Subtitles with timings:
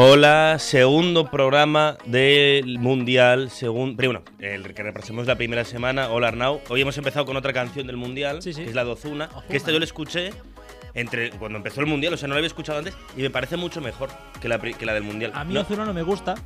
[0.00, 6.08] Hola, segundo programa del Mundial, según, bueno, el que repasemos la primera semana.
[6.10, 8.62] Hola Arnau, hoy hemos empezado con otra canción del Mundial, Sí, sí.
[8.62, 10.30] que es la de Ozuna, que esta yo la escuché
[10.94, 13.56] entre cuando empezó el Mundial, o sea, no la había escuchado antes y me parece
[13.56, 14.08] mucho mejor
[14.40, 15.32] que la, pri- que la del Mundial.
[15.34, 16.36] A mí no, Ozuna no me gusta,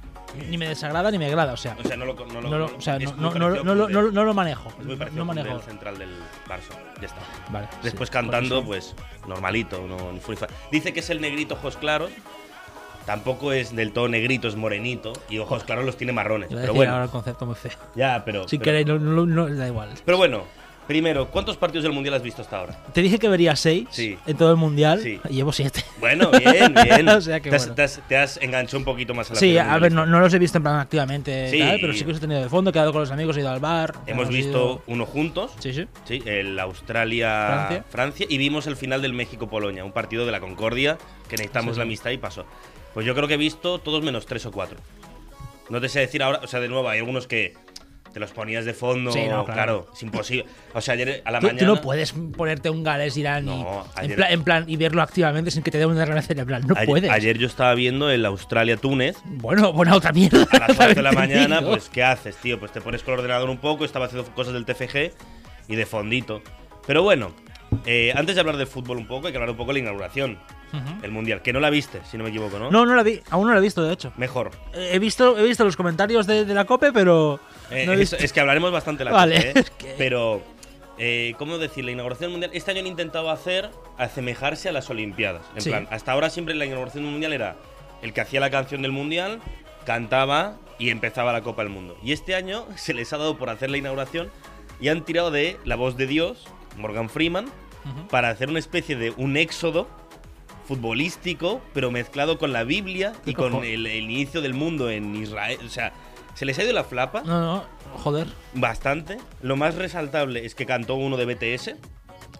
[0.48, 2.58] ni me desagrada ni me agrada, o sea, o sea, no lo, no lo, no
[2.58, 5.56] lo, o sea, no, lo- manejo, es muy parecido no manejo.
[5.56, 6.08] el central del
[6.48, 6.72] Barça,
[7.02, 7.20] ya está.
[7.50, 8.94] Vale, Después sí, cantando, pues
[9.28, 10.18] normalito, no.
[10.70, 12.10] Dice que es el negrito ojos claros.
[13.06, 15.12] Tampoco es del todo negrito, es morenito.
[15.28, 16.48] Y ojos claros los tiene marrones.
[16.48, 17.72] Pero decir bueno, ahora el concepto muy feo.
[17.94, 18.46] ya, pero.
[18.48, 19.90] Si pero, queréis, no, no, no- da igual.
[20.04, 20.44] pero bueno,
[20.86, 22.78] primero, ¿cuántos partidos del mundial has visto hasta ahora?
[22.92, 24.18] Te dije que vería seis Sí.
[24.26, 25.20] en todo el mundial Sí.
[25.30, 25.84] y llevo siete.
[26.00, 27.08] Bueno, bien, bien.
[27.08, 27.74] O sea que te, has, bueno.
[27.76, 30.34] te has- te has enganchado un poquito más a la Sí, a ver, no, los
[30.34, 31.58] he visto en plan activamente, Sí.
[31.60, 33.40] tal, pero sí que los he tenido de fondo, he quedado con los amigos, he
[33.40, 33.94] ido al bar.
[34.06, 35.52] Hemos visto ido- uno juntos.
[35.60, 35.86] Sí, sí.
[36.04, 37.84] Sí, el Australia-Francia.
[37.88, 38.26] Francia.
[38.28, 42.10] Y vimos el final del México-Polonia, un partido de la Concordia que necesitamos la amistad
[42.10, 42.44] y pasó.
[42.94, 44.78] Pues yo creo que he visto todos menos tres o cuatro.
[45.70, 47.54] No te sé decir ahora, o sea, de nuevo, hay algunos que
[48.12, 49.44] te los ponías de fondo, Sí, no, claro.
[49.46, 49.86] claro.
[49.94, 50.44] es imposible.
[50.74, 51.68] O sea, ayer a la Tú, tú mañana.
[51.68, 53.64] no puedes ponerte un Gales Irán y-
[54.02, 56.66] en, plan, en plan y verlo activamente sin que te dé una derrame cerebral.
[56.66, 57.10] No ayer, puedes.
[57.10, 59.16] ayer yo estaba viendo el Australia-Túnez.
[59.24, 60.46] Bueno, buena otra mierda.
[60.52, 61.70] A las 11 de la mañana, digo.
[61.70, 62.60] pues, ¿qué haces, tío?
[62.60, 65.12] Pues te pones con el ordenador un poco, estaba haciendo cosas del TFG
[65.68, 66.42] y de fondito.
[66.86, 67.32] Pero bueno,
[67.86, 69.78] eh, antes de hablar de fútbol un poco, hay que hablar un poco de la
[69.80, 70.38] inauguración,
[70.72, 71.04] Ujú.
[71.04, 72.70] el Mundial, que no la viste, si no me equivoco, ¿no?
[72.70, 73.20] No, no la vi.
[73.30, 74.12] Aún no la he visto, de hecho.
[74.16, 74.50] Mejor.
[74.74, 77.40] Eh, He visto, he visto los comentarios de, de la COPE, pero.
[77.70, 79.94] Eh, no es, visto- es que hablaremos bastante de la Vale, Copa, ¿eh?
[79.98, 80.42] Pero,
[80.98, 81.84] eh, ¿cómo decir?
[81.84, 85.42] La inauguración del Mundial, este año han intentado hacer, asemejarse a las Olimpiadas.
[85.54, 85.70] En Sí.
[85.70, 87.56] plan, hasta ahora siempre la inauguración del Mundial era
[88.02, 89.40] el que hacía la canción del Mundial,
[89.84, 91.96] cantaba y empezaba la Copa del Mundo.
[92.02, 94.30] Y este año se les ha dado por hacer la inauguración
[94.80, 96.46] y han tirado de la voz de Dios,
[96.76, 97.46] Morgan Freeman,
[98.10, 99.88] para hacer una especie de un éxodo
[100.68, 105.14] futbolístico, pero mezclado con la Biblia y ¿Qué con el, el inicio del mundo en
[105.16, 105.58] Israel.
[105.64, 105.92] O sea,
[106.34, 107.64] se les ha ido la flapa No, no,
[107.98, 108.28] joder.
[108.54, 109.18] bastante.
[109.42, 111.68] Lo más resaltable es que cantó uno de BTS.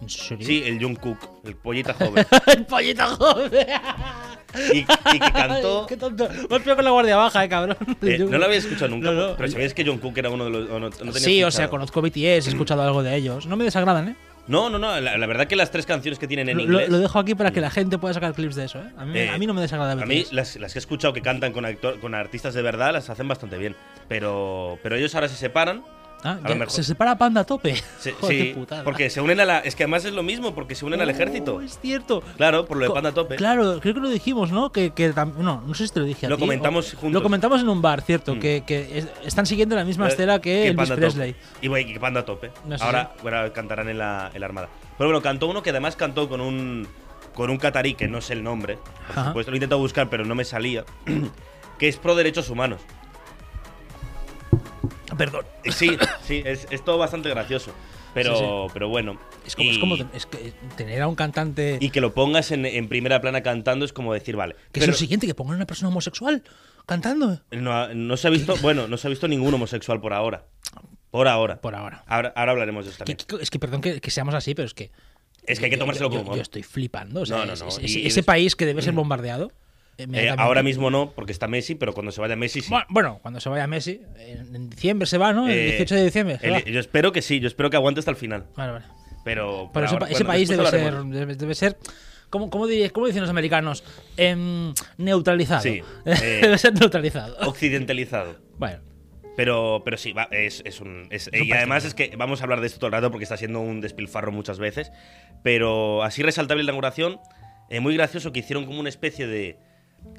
[0.01, 0.45] ¿En serio?
[0.47, 2.25] Sí, el Jungkook, el pollita joven.
[2.47, 3.51] el pollito joven.
[4.73, 5.85] Y, y que cantó.
[5.87, 6.27] Qué tonto.
[6.29, 7.77] Me has pillado con la guardia baja, eh, cabrón.
[8.01, 9.35] eh, no lo había escuchado nunca, No, no.
[9.35, 10.69] pero sabías que Jungkook era uno de los.
[10.69, 13.45] no- no Sí, o sea, conozco BTS, he escuchado algo de ellos.
[13.47, 14.15] No me desagradan, ¿eh?
[14.45, 14.99] No, no, no.
[14.99, 16.89] La, la verdad que las tres canciones que tienen en Lo, inglés.
[16.89, 18.89] lo dejo aquí para que la gente pueda sacar clips de eso, ¿eh?
[18.97, 20.03] A mí, Eh, a mí no me desagrada BTS.
[20.03, 22.91] A mí, las, las que he escuchado que cantan con, actor- con artistas de verdad,
[22.91, 23.73] las hacen bastante bien.
[24.09, 25.83] Pero, pero ellos ahora se separan.
[26.23, 27.75] Ah, a lo mejor- Se separa Panda a tope.
[27.99, 28.83] Se- Joder, sí, qué putada.
[28.83, 29.59] porque se unen a la.
[29.59, 31.61] Es que además es lo mismo, porque se unen al Oh, ejército.
[31.61, 32.23] Es cierto.
[32.37, 33.35] Claro, por lo de Co- Panda Tope.
[33.35, 34.71] Claro, creo que lo dijimos, ¿no?
[34.71, 37.13] Que, que no, no sé si te lo dije a Lo ti, comentamos o- juntos.
[37.13, 38.39] Lo comentamos en un bar, cierto, Mm.
[38.39, 41.35] que, que es- están siguiendo la misma Eh, estela que Panda Presley.
[41.61, 42.51] Y bueno, que Panda a tope.
[42.65, 44.69] No sé ahora, ahora cantarán en la, en la Armada.
[44.97, 46.87] Pero bueno, cantó uno que además cantó con un
[47.33, 48.77] con un catarí que no sé el nombre.
[49.07, 49.27] Por Ajá.
[49.29, 50.85] supuesto, lo he intentado buscar, pero no me salía.
[51.79, 52.81] que es pro derechos humanos.
[55.17, 55.45] Perdón.
[55.63, 57.71] Eh, Sí, sí, es, es todo bastante gracioso.
[58.13, 58.37] Pero,
[58.67, 59.19] Sí, pero bueno.
[59.45, 61.77] Es como, es como ten- es que tener a un cantante.
[61.81, 64.55] y que lo pongas en, en primera plana cantando es como decir, vale.
[64.71, 66.43] que es lo siguiente, que pongan a una persona homosexual
[66.85, 67.41] cantando.
[67.51, 70.45] no, no se ha visto, bueno, no se ha visto ningún homosexual por ahora.
[71.09, 71.59] Por ahora.
[71.61, 72.03] Por ahora.
[72.07, 73.17] Ahora, ahora hablaremos de esto también.
[73.27, 74.91] que- es que perdón que, que seamos así, pero es que.
[75.45, 76.35] Es que hay que tomárselo yo- con humor.
[76.37, 77.21] Yo estoy flipando.
[77.21, 79.51] O sea, No, no, no, es- ese, país que debe ser bombardeado.
[79.97, 82.73] Eh, ahora mismo no, porque está Messi, pero cuando se vaya Messi sí.
[82.89, 85.47] Bueno, cuando se vaya Messi, en, diciembre se va, ¿no?
[85.47, 86.39] El Eh, 18 de diciembre.
[86.39, 86.59] se el- va.
[86.61, 88.45] yo espero que sí, yo espero que aguante hasta el final.
[88.55, 88.85] Vale, vale.
[89.23, 91.77] Pero, Pero ese, ahora- pa- ese bueno, país debe ser, debe, debe ser
[92.29, 93.83] ¿cómo, cómo, dicen los americanos?
[94.17, 95.61] Em, neutralizado.
[95.61, 97.37] Sí, eh, debe ser neutralizado.
[97.47, 98.37] occidentalizado.
[98.57, 98.79] Bueno,
[99.37, 101.07] Pero, pero sí, va, es, es un.
[101.11, 103.37] es- y además es que vamos a hablar de esto todo el rato porque está
[103.37, 104.91] siendo un despilfarro muchas veces.
[105.43, 107.19] Pero así resaltable la inauguración,
[107.69, 109.57] eh, muy gracioso que hicieron como una especie de,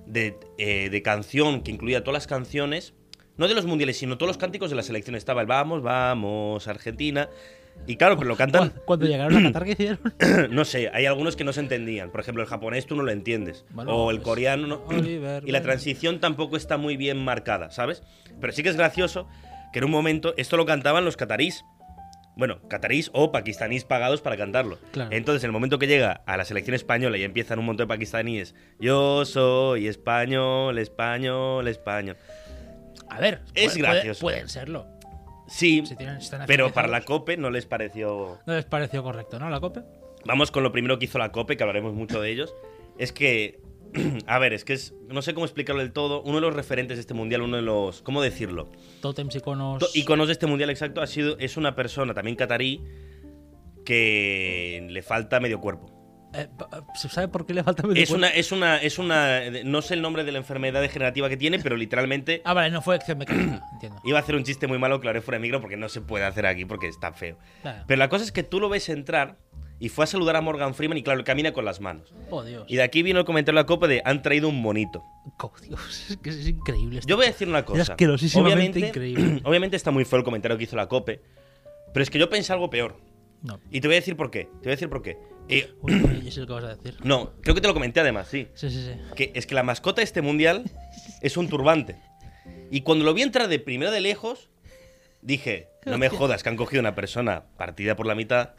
[0.06, 2.94] de, eh, de canción que incluía todas las canciones,
[3.36, 5.16] no de los mundiales, sino todos los cánticos de la selección.
[5.16, 7.28] Estaba el Vamos, Vamos, Argentina.
[7.88, 8.68] Y claro, pero lo cantan.
[8.70, 9.98] cu- cuando llegaron a Qatar, ¿qué hicieron?
[10.50, 12.10] no sé, hay algunos que no se entendían.
[12.12, 13.64] Por ejemplo, el japonés tú no lo entiendes.
[13.74, 14.82] O el pues, coreano no.
[14.86, 18.02] Oliver, y la transición tampoco está muy bien marcada, ¿sabes?
[18.40, 19.26] Pero sí que es gracioso
[19.72, 21.64] que en un momento esto lo cantaban los catarís.
[22.36, 24.78] Bueno, catarís o pakistaníes pagados para cantarlo.
[24.92, 25.10] Claro.
[25.12, 27.94] Entonces, en el momento que llega a la selección española y empiezan un montón de
[27.94, 32.16] pakistaníes, yo soy español, español, español.
[33.08, 34.20] A ver, Es puede- gracioso.
[34.20, 34.86] puede- pueden serlo.
[35.46, 37.02] Sí, Si tienen- están pero para la.
[37.02, 38.38] COPE no les pareció...
[38.46, 39.50] No les pareció correcto, ¿no?
[39.50, 39.82] La COPE.
[40.24, 42.54] Vamos con lo primero que hizo la COPE, que hablaremos mucho de ellos.
[42.98, 43.60] Es que,
[44.26, 46.96] a ver, es que es, no sé cómo explicarlo del todo, uno de los referentes
[46.96, 48.70] de este mundial, uno de los, ¿cómo decirlo?
[49.00, 49.78] Tótems, iconos.
[49.80, 52.82] To- Iconos de este mundial exacto ha sido, es una persona también catarí
[53.84, 55.90] que le falta medio cuerpo.
[56.36, 58.26] Eh, pa- ¿Se sabe por qué le falta medio Es cuerpo?
[58.26, 61.60] una, es una, es una, no sé el nombre de la enfermedad degenerativa que tiene,
[61.60, 64.00] pero literalmente Ah, vale, no fue acción mecánica, entiendo.
[64.04, 66.24] iba a hacer un chiste muy malo haré fuera de micro porque no se puede
[66.24, 67.38] hacer aquí porque está feo.
[67.62, 67.84] Claro.
[67.86, 69.36] Pero la cosa es que tú lo ves entrar
[69.84, 72.10] y fue a saludar a Morgan Freeman y claro, camina con las manos.
[72.30, 72.64] Oh, Dios.
[72.68, 75.04] Y de aquí vino el comentario de la copa de han traído un monito.
[75.38, 77.00] Oh, Dios, es que es increíble.
[77.00, 77.08] esto.
[77.10, 77.82] Yo voy a decir una cosa.
[77.82, 79.42] Es asquerosísimamente obviamente, increíble.
[79.44, 81.20] obviamente está muy feo el comentario que hizo la COPE,
[81.92, 82.96] pero es que yo pensé algo peor.
[83.42, 83.60] No.
[83.70, 84.44] Y te voy a decir por qué.
[84.44, 85.18] Te voy a decir por qué.
[85.50, 86.96] Eh, Uy, uy, yo sé lo que vas a decir.
[87.04, 88.48] no, creo que te lo comenté además, sí.
[88.54, 88.98] Sí, sí, sí.
[89.14, 90.64] Que es que la mascota de este mundial
[91.20, 91.96] es un turbante.
[92.70, 94.48] Y cuando lo vi entrar de primero de lejos,
[95.20, 98.54] dije, no me jodas que han cogido una persona partida por la mitad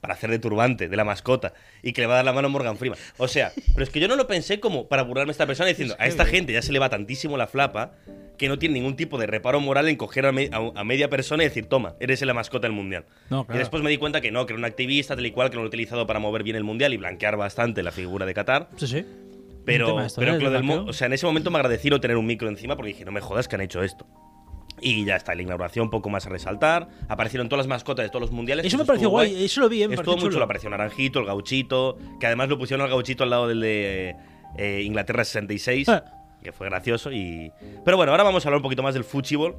[0.00, 1.52] para hacer de turbante de la mascota
[1.82, 2.98] y que le va a dar la mano a Morgan Freeman.
[3.16, 5.68] O sea, pero es que yo no lo pensé como para burlarme a esta persona
[5.68, 7.92] diciendo, a esta gente ya se le va tantísimo la flapa
[8.38, 11.08] que no tiene ningún tipo de reparo moral en coger a, me- a- a media
[11.10, 13.04] persona y decir, toma, eres la mascota del mundial.
[13.30, 15.50] No, Y después me di cuenta que no, que era un activista tal y cual,
[15.50, 18.34] que lo han utilizado para mover bien el mundial y blanquear bastante la figura de
[18.34, 18.68] Qatar.
[18.76, 19.04] Sí, sí.
[19.64, 20.38] Pero, esto, pero ¿eh?
[20.38, 22.74] que lo del o sea, en ese momento me agradecí no tener un micro encima
[22.76, 24.06] porque dije, no me jodas que han hecho esto.
[24.80, 26.88] Y ya está, la inauguración poco más a resaltar.
[27.08, 28.66] Aparecieron todas las mascotas de todos los mundiales.
[28.66, 30.38] Eso me pareció guay, eso lo vi, eh, me Estuvo mucho, chulo.
[30.38, 34.16] lo apareció Naranjito, el Gauchito, que además lo pusieron al Gauchito al lado del de
[34.56, 36.04] eh, Inglaterra 66, Ah.
[36.42, 37.12] que fue gracioso.
[37.12, 37.52] y
[37.84, 39.56] Pero bueno, ahora vamos a hablar un poquito más del fútbol,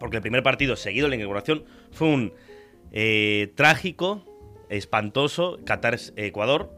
[0.00, 2.32] porque el primer partido seguido de la inauguración fue un
[2.92, 4.24] eh, trágico,
[4.70, 6.72] espantoso Qatar-Ecuador.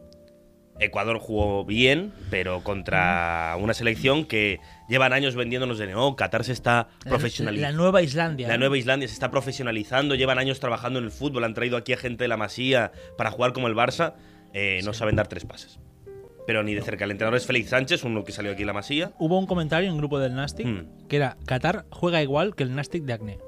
[0.79, 4.61] Ecuador jugó bien, pero contra una selección que
[4.91, 7.71] llevan años vendiéndonos de no, Qatar se está profesionalizando.
[7.71, 8.49] La nueva Islandia.
[8.49, 8.59] La.
[8.59, 11.97] Nueva Islandia se está profesionalizando, llevan años trabajando en el fútbol, han traído aquí a
[11.97, 14.15] gente de la Masía para jugar como el Barça,
[14.53, 15.79] eh, no saben dar tres pases.
[16.47, 17.05] Pero ni de cerca.
[17.05, 19.13] El entrenador es Félix Sánchez, uno que salió aquí en la Masía.
[19.19, 21.07] Hubo un comentario en el grupo del Nastic Hmm.
[21.09, 23.39] que era Qatar juega igual que el Nastic de Acne.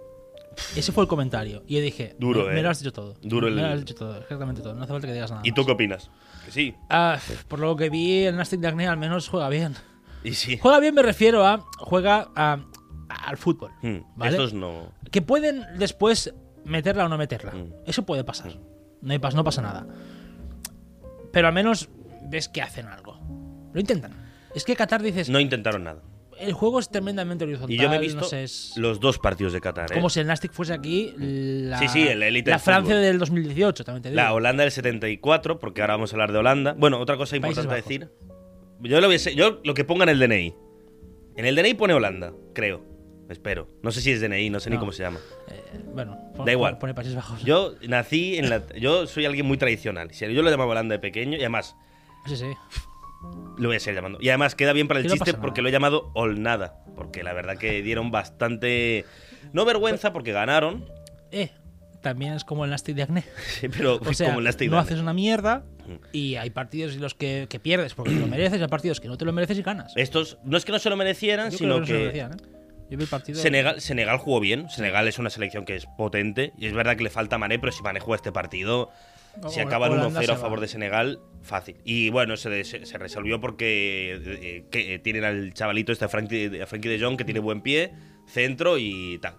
[0.76, 1.64] Ese fue el comentario.
[1.66, 2.54] Y yo dije, Duro, me, eh.
[2.56, 3.14] me lo has dicho todo.
[3.22, 4.74] Duro Me el- lo has dicho todo, exactamente todo.
[4.74, 5.42] No hace falta que digas nada.
[5.44, 5.54] ¿Y más.
[5.56, 6.10] tú qué opinas?
[6.44, 6.74] Que sí.
[6.90, 7.18] Ah,
[7.48, 9.74] por lo que vi, el Nastic de Acne al menos juega bien.
[10.24, 10.58] Y sí.
[10.58, 12.58] Juega bien me refiero a juega a-
[13.08, 13.70] al fútbol.
[13.82, 14.30] Hmm, ¿vale?
[14.32, 14.92] Estos no.
[15.10, 16.32] Que pueden después
[16.64, 17.52] meterla o no meterla.
[17.52, 17.72] Mm.
[17.86, 18.52] Eso puede pasar.
[19.00, 19.86] No, hay pas- no pasa nada.
[21.32, 21.88] Pero al menos
[22.28, 23.18] ves que hacen algo.
[23.72, 24.12] Lo intentan.
[24.54, 26.02] Es que Qatar dices, No intentaron nada.
[26.38, 27.70] el juego es tremendamente horizontal.
[27.72, 29.90] Y yo me he visto no sé, es los dos partidos de Qatar.
[29.92, 29.94] ¿eh?
[29.94, 33.02] como si el Nastic fuese aquí la, Sí, sí, el élite la del Francia fútbol.
[33.04, 34.20] del 2018, también te digo.
[34.20, 36.74] La Holanda del 74, porque ahora vamos a hablar de Holanda.
[36.76, 38.10] Bueno, otra cosa Países importante a decir.
[38.82, 40.54] Yo lo, voy a se- yo lo que ponga en el DNI.
[41.36, 42.84] En el DNI pone Holanda, creo.
[43.28, 43.68] Espero.
[43.82, 45.18] No sé si es DNI, no sé ni cómo se llama.
[45.48, 45.62] Eh,
[45.94, 46.72] bueno, pon- Da igual.
[46.74, 47.42] pon- Pone Países Bajos.
[47.44, 48.62] Yo nací en la.
[48.76, 50.10] Yo soy alguien muy tradicional.
[50.10, 51.74] Yo lo llamaba Holanda de pequeño y además
[52.26, 52.46] Sí, sí.
[53.56, 54.18] lo voy a seguir llamando.
[54.20, 56.84] Y además queda bien para el no chiste porque lo he llamado Olnada.
[56.94, 59.06] Porque la verdad que dieron bastante.
[59.54, 60.84] No vergüenza porque ganaron.
[61.30, 61.50] Eh,
[62.02, 63.24] también es como el Nastic de Acne.
[63.60, 65.64] sí, Pero O sea, como en la no haces una mierda
[66.12, 69.00] y hay partidos en los que, que pierdes porque te lo mereces y hay partidos
[69.00, 69.92] que no te lo mereces y ganas.
[69.96, 72.04] Estos no es que no se lo merecieran, Yo creo sino no se lo que.
[72.04, 72.36] merecían, ¿eh?
[72.90, 73.40] Yo vi el partido.
[73.40, 74.68] Senegal, Senegal jugó bien.
[74.68, 76.52] Senegal es una selección que es potente.
[76.58, 78.90] Y es verdad que le falta Mané, pero si Mané juega este partido,
[79.48, 81.76] si acaban Holanda 1-0 se a favor de Senegal, fácil.
[81.86, 86.08] Y bueno, se, se- se resolvió porque eh, que, eh, tienen al chavalito este, a
[86.08, 87.94] Frankie, de- a Frankie de Jong, que tiene buen pie,
[88.26, 89.36] centro y tal.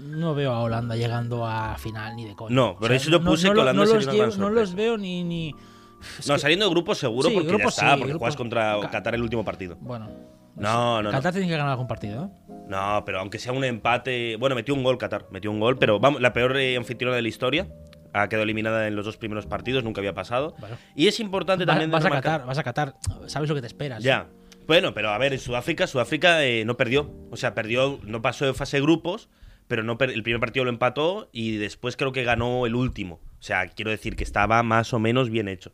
[0.00, 2.54] No veo a Holanda llegando a final ni de coña.
[2.54, 5.22] No, pero eso yo puse que lo- Holanda no los, llevo- no los veo ni.
[5.24, 5.52] ni...
[5.52, 8.36] No, que- saliendo de grupos seguro Sí, porque grupos ya está, sí, porque grupos- juegas
[8.36, 9.76] contra Ca- Qatar el último partido.
[9.80, 10.08] Bueno.
[10.56, 11.10] No, no, no.
[11.10, 12.52] Qatar tiene que ganar algún partido, ¿eh?
[12.68, 14.36] No, pero aunque sea un empate.
[14.36, 17.22] Bueno, metió un gol Qatar, metió un gol, pero vamos, la peor eh, anfitriona de
[17.22, 17.68] la historia.
[18.12, 20.54] Ha quedado eliminada en los dos primeros partidos, nunca había pasado.
[20.58, 20.76] Bueno.
[20.96, 21.90] Y es importante Va- también.
[21.90, 22.94] vas a Qatar, vas a Qatar.
[23.26, 24.02] Sabes lo que te esperas.
[24.02, 24.26] Ya.
[24.66, 27.10] Bueno, pero a ver, en Sudáfrica, Sudáfrica eh, no perdió.
[27.30, 29.28] O sea, perdió, no pasó de fase de grupos,
[29.70, 33.20] pero no el primer partido lo empató y después creo que ganó el último.
[33.38, 35.70] O sea, quiero decir que estaba más o menos bien hecho.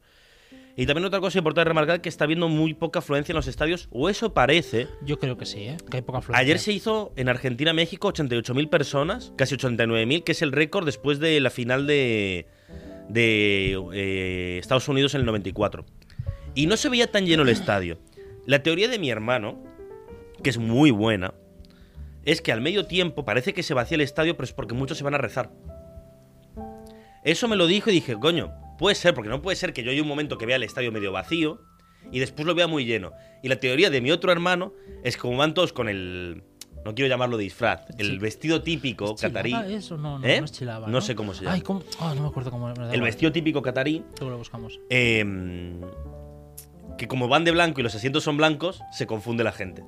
[0.76, 3.88] Y también otra cosa importante remarcar que está habiendo muy poca afluencia en los estadios,
[3.90, 4.86] o eso parece.
[5.00, 5.78] Yo creo que sí, ¿eh?
[5.90, 6.38] Que hay poca afluencia.
[6.38, 11.18] Ayer se hizo en Argentina, México, 88.000 personas, casi 89.000, que es el récord después
[11.18, 12.48] de la final de,
[13.08, 15.86] de eh, Estados Unidos en el 94.
[16.54, 17.98] Y no se veía tan lleno el estadio.
[18.44, 19.58] La teoría de mi hermano,
[20.42, 21.32] que es muy buena,
[22.26, 24.98] es que al medio tiempo parece que se vacía el estadio, pero es porque muchos
[24.98, 25.50] se van a rezar.
[27.24, 29.90] Eso me lo dijo y dije, coño, puede ser, porque no puede ser que yo
[29.90, 31.60] haya un momento que vea el estadio medio vacío
[32.12, 33.12] y después lo vea muy lleno.
[33.42, 36.44] Y la teoría de mi otro hermano es que como van todos con el.
[36.84, 38.18] No quiero llamarlo disfraz, el Sí.
[38.18, 39.50] vestido típico catarí.
[39.52, 39.62] No,
[40.18, 40.38] no, ¿Eh?
[40.38, 40.86] no es chilaba.
[40.86, 41.54] No sé cómo se llama.
[41.56, 41.82] Ay, ¿cómo?
[41.98, 42.92] Ah, no me acuerdo cómo era.
[42.94, 44.78] El vestido típico catarí, Luego lo buscamos.
[44.88, 45.24] eh,
[46.96, 49.82] que como van de blanco y los asientos son blancos, se confunde la gente.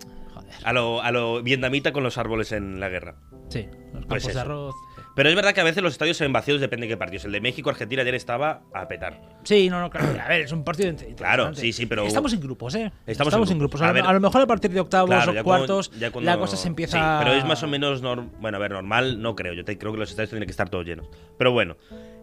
[0.65, 3.17] A lo, a lo vietnamita con los árboles en la guerra.
[3.49, 4.41] Sí, los Pues campos de eso.
[4.41, 4.75] arroz.
[5.17, 7.25] Pero es verdad que a veces los estadios se ven vacíos, depende de qué partidos.
[7.25, 9.21] El de México, Argentina ayer estaba a petar.
[9.43, 10.17] Sí, no, no, claro.
[10.25, 12.93] A ver, es un partido Claro, sí, sí, pero- Estamos en grupos, ¿eh?
[13.05, 13.83] Estamos Estamos, en en grupos.
[13.83, 16.13] A, A ver- a lo mejor a partir de octavos Claro, o cuando- cuartos, ya
[16.13, 16.99] cuando- la cosa se empieza.
[17.19, 18.01] Sí, pero es más o menos.
[18.03, 19.55] norm- bueno, a ver, normal no creo.
[19.55, 21.09] Yo te- creo que los estadios tienen que estar todos llenos.
[21.37, 21.77] Pero bueno.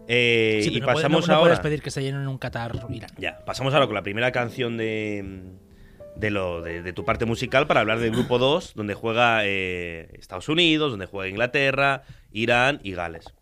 [0.08, 1.48] eh, Sí, y no puede- pasamos no, no ahora.
[1.50, 3.10] puedes pedir que se llenen en un Qatar Irán.
[3.18, 5.42] Ya, pasamos ahora con la primera canción de.
[6.16, 10.08] De, lo, de, de tu parte musical para hablar del grupo 2, donde juega eh,
[10.18, 13.34] Estados Unidos, donde juega Inglaterra, Irán y Gales.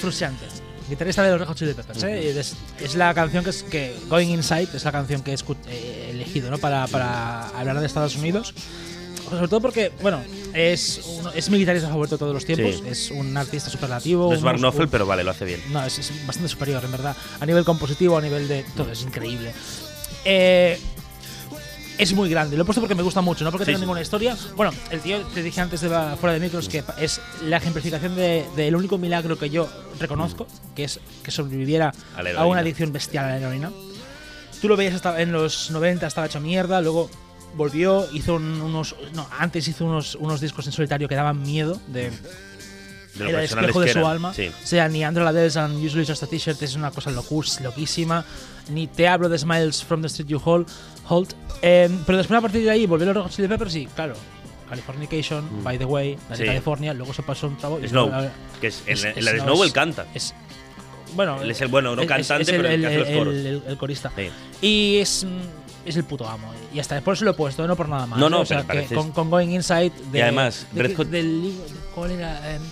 [0.00, 0.46] John Anthony Frusciante,
[0.88, 2.02] guitarrista de los Red Hot Chili Peppers.
[2.02, 2.38] ¿eh?
[2.38, 5.36] Es, es la canción que es que Going Inside es la canción que he
[5.68, 6.58] eh, elegido ¿no?
[6.58, 8.54] para, para hablar de Estados Unidos.
[9.28, 10.20] Sobre todo porque, bueno,
[10.54, 12.76] es, uno- es mi guitarrista favorito de todos los tiempos.
[12.82, 12.88] Sí.
[12.88, 14.26] Es un artista superlativo.
[14.28, 15.62] No es un- Mark Knopfler, un- pero vale, lo hace bien.
[15.70, 17.16] No, es, es bastante superior, en verdad.
[17.38, 18.64] A nivel compositivo, a nivel de.
[18.76, 19.52] Todo es increíble.
[20.24, 20.80] Eh,
[22.02, 22.56] es muy grande.
[22.56, 23.82] Lo he puesto porque me gusta mucho, no porque Sí, tenga sí.
[23.82, 24.36] ninguna historia.
[24.56, 28.14] Bueno, el tío, te dije antes de la- fuera de micros, que es la ejemplificación
[28.16, 31.92] de- del único milagro que yo reconozco, que es que sobreviviera
[32.36, 33.70] A una adicción bestial a la heroína.
[34.60, 37.10] Tú lo veías hasta en los 90, estaba hecho mierda, luego
[37.56, 38.94] volvió, hizo un- unos.
[39.14, 42.10] No, antes hizo unos, unos discos en solitario que daban miedo de,
[43.14, 44.10] De el espejo de su eran.
[44.10, 44.34] alma.
[44.34, 44.48] Sí.
[44.48, 48.24] O sea, ni Andrew Ladels and Usually Just a T-shirt es una cosa locus, loquísima.
[48.68, 50.68] Ni te hablo de Smiles from the Street You Hold.
[51.10, 51.34] Hold.
[51.62, 54.14] Eh, pero después a partir de ahí volvió los Red Hot Chili Peppers y, claro,
[54.68, 56.36] Californication, By the Way, la de Mm.
[56.36, 56.44] Sí.
[56.46, 57.82] California, luego se pasó un trabajo.
[57.84, 58.28] y Snow, luego-
[58.60, 60.06] que es, en, es- en la de no, Snow él canta.
[60.14, 60.34] Es,
[61.14, 63.08] bueno, Él es el bueno, no es- cantante, es el, pero el que hace los
[63.08, 63.34] coros.
[63.34, 64.12] el- el corista.
[64.16, 64.30] Sí.
[64.66, 66.52] Y es, mm, es el puto amo.
[66.72, 68.18] Y hasta después se lo he puesto, no por nada más.
[68.18, 68.30] No, ¿eh?
[68.30, 69.90] no, o sea, pero que con, con Going Inside.
[70.12, 71.52] De, Y además, de Red Hot- de-
[71.94, 72.54] ¿Cuál era?
[72.54, 72.62] Em,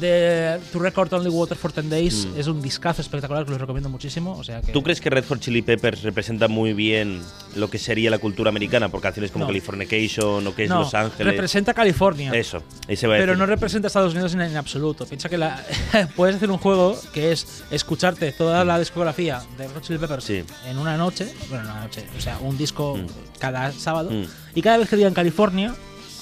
[0.00, 2.26] de To Record Only Water for 10 Days.
[2.26, 2.38] Mm.
[2.40, 4.32] Es un discazo espectacular que los recomiendo muchísimo.
[4.36, 4.72] O sea que.
[4.72, 7.22] ¿Tú crees que Red Hot Chili Peppers representa muy bien
[7.56, 9.48] lo que sería la cultura americana por canciones como No.
[9.48, 11.32] Californication o que es no, Los Ángeles?
[11.32, 12.32] representa California.
[12.34, 13.38] Eso, ese va a Pero decir.
[13.38, 15.06] no representa a Estados Unidos en, en absoluto.
[15.06, 15.64] Piensa que la,
[16.16, 20.24] puedes hacer un juego que es escucharte toda la discografía de Red Hot Chili Peppers
[20.24, 20.42] Sí.
[20.66, 23.06] en una noche, bueno, en una noche, o sea, un disco Mm.
[23.38, 24.24] cada sábado, Mm.
[24.54, 25.74] y cada vez que digan California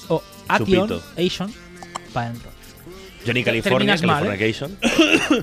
[0.08, 1.00] o Action.
[1.16, 1.52] Asian,
[2.12, 2.50] para adentro.
[3.26, 4.38] Johnny California, terminas mal, ¿eh?
[4.38, 5.42] Californication.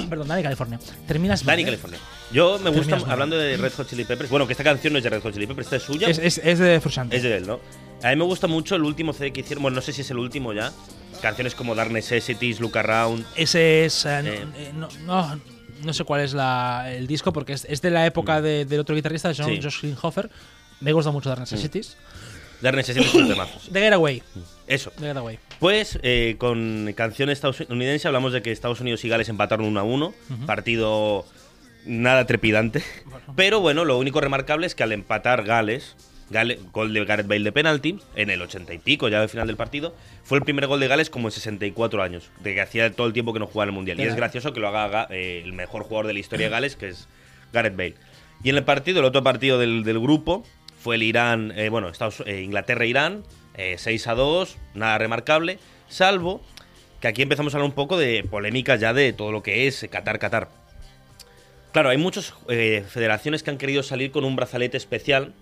[0.08, 0.78] Perdón, Dani California.
[1.06, 1.64] Terminas mal, Dani ¿eh?
[1.66, 1.98] California.
[2.32, 3.10] Yo me gusta, Terminas mal.
[3.12, 5.32] hablando de Red Hot Chili Peppers, bueno, que esta canción no es de Red Hot
[5.34, 6.08] Chili Peppers, esta es suya.
[6.08, 7.16] Es, es, es de Frusciante.
[7.16, 7.58] Es de él, ¿no?
[8.02, 10.10] A mí me gusta mucho el último CD que hicieron, bueno, no sé si es
[10.10, 10.72] el último ya.
[11.20, 13.26] Canciones como Dark Necessities, Look Around.
[13.34, 14.04] Ese es.
[14.06, 14.72] eh, no- Eh.
[14.74, 15.40] no, no,
[15.82, 18.78] no sé cuál es la- el disco porque es, es de la época de- del
[18.80, 19.54] otro guitarrista, John, Mm.
[19.56, 19.60] Sí.
[19.62, 20.30] Josh Klinghoffer.
[20.80, 21.96] Me gusta mucho Dark Necessities.
[22.60, 23.58] Dark Necessities es un temazo.
[23.72, 24.22] The Getaway.
[24.68, 24.92] Eso.
[24.92, 25.38] The Getaway.
[25.60, 29.82] Pues eh, con canción estadounidense hablamos de que Estados Unidos y Gales empataron 1 a
[29.82, 30.14] 1.
[30.46, 31.24] Partido
[31.84, 32.82] nada trepidante.
[33.34, 35.96] Pero bueno, lo único remarcable es que al empatar Gales,
[36.30, 39.46] Gale- gol de Gareth Bale de penalti, en el 80 y pico, ya al final
[39.46, 42.92] del partido, fue el primer gol de Gales como en 64 años, de que hacía
[42.92, 43.98] todo el tiempo que no jugaba en el Mundial.
[43.98, 46.50] Y es gracioso que lo haga Ga- eh, el mejor jugador de la historia de
[46.50, 47.08] Gales, que es
[47.52, 47.94] Gareth Bale.
[48.44, 50.44] Y en el partido, el otro partido del, del grupo,
[50.78, 55.58] fue el Irán, eh, bueno, Estados, eh, Inglaterra-Irán, eh, 6 a 2, nada remarcable,
[55.88, 56.40] salvo
[57.00, 59.84] que aquí empezamos a hablar un poco de polémica ya de todo lo que es
[59.88, 60.48] Qatar-Qatar.
[61.72, 65.34] Claro, hay muchas eh, federaciones que han querido salir con un brazalete especial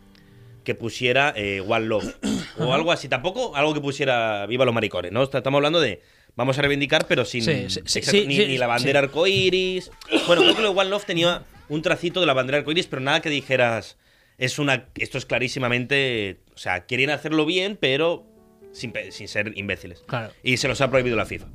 [0.65, 2.15] que pusiera eh, One Love
[2.59, 3.09] o algo así.
[3.09, 5.23] Tampoco algo que pusiera Viva los maricones, ¿no?
[5.23, 6.03] Estamos hablando de
[6.35, 9.91] vamos a reivindicar, pero sin Sí, sí, sí, exacto, sí, ni, la bandera arcoiris.
[10.27, 13.31] Bueno, creo que One Love tenía un tracito de la bandera arcoiris, pero nada que
[13.31, 13.97] dijeras
[14.39, 18.25] es una esto es clarísimamente, o sea, quieren hacerlo bien, pero
[18.73, 20.03] sin, sin ser imbéciles.
[20.07, 20.33] Claro.
[20.43, 21.47] Y se los ha prohibido la FIFA.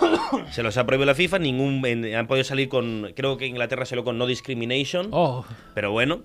[0.52, 3.84] se los ha prohibido la FIFA, ningún en- han podido salir con creo que Inglaterra
[3.86, 5.08] salió con no discrimination.
[5.12, 6.24] Oh, Pero bueno,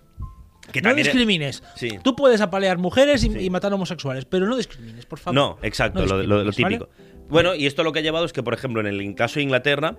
[0.72, 1.64] Que no discrimines.
[1.76, 1.90] Sí.
[2.04, 3.40] Tú puedes apalear mujeres y, Sí.
[3.40, 5.36] y matar homosexuales, pero no discrimines, por favor.
[5.36, 6.90] No, exacto, No lo, lo- lo típico.
[7.30, 9.44] Bueno, y esto lo que ha llevado es que, por ejemplo, en el caso de
[9.44, 9.98] Inglaterra,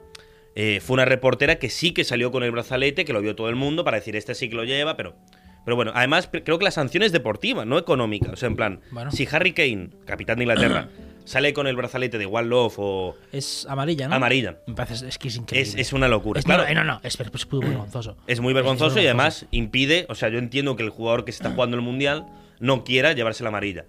[0.55, 3.49] eh, fue una reportera que sí que salió con el brazalete, que lo vio todo
[3.49, 5.17] el mundo, para decir, este sí que lo lleva, pero...
[5.65, 8.31] Pero bueno, además creo que la sanción es deportiva, no económica.
[8.33, 9.11] O sea, en plan, Bueno.
[9.13, 10.89] si Harry Kane, capitán de Inglaterra,
[11.25, 13.15] sale con el brazalete de One Love o...
[13.31, 14.17] Es amarilla, ¿no?
[14.17, 14.59] Amarilla.
[14.67, 15.69] Me parece es que es increíble.
[15.71, 16.41] Es, es una locura.
[16.41, 18.17] Es- claro, no, eh, no, no, es, es muy vergonzoso.
[18.27, 21.37] es muy vergonzoso y además impide, o sea, yo entiendo que el jugador que se
[21.45, 22.27] está jugando el Mundial
[22.59, 23.85] no quiera llevarse la amarilla.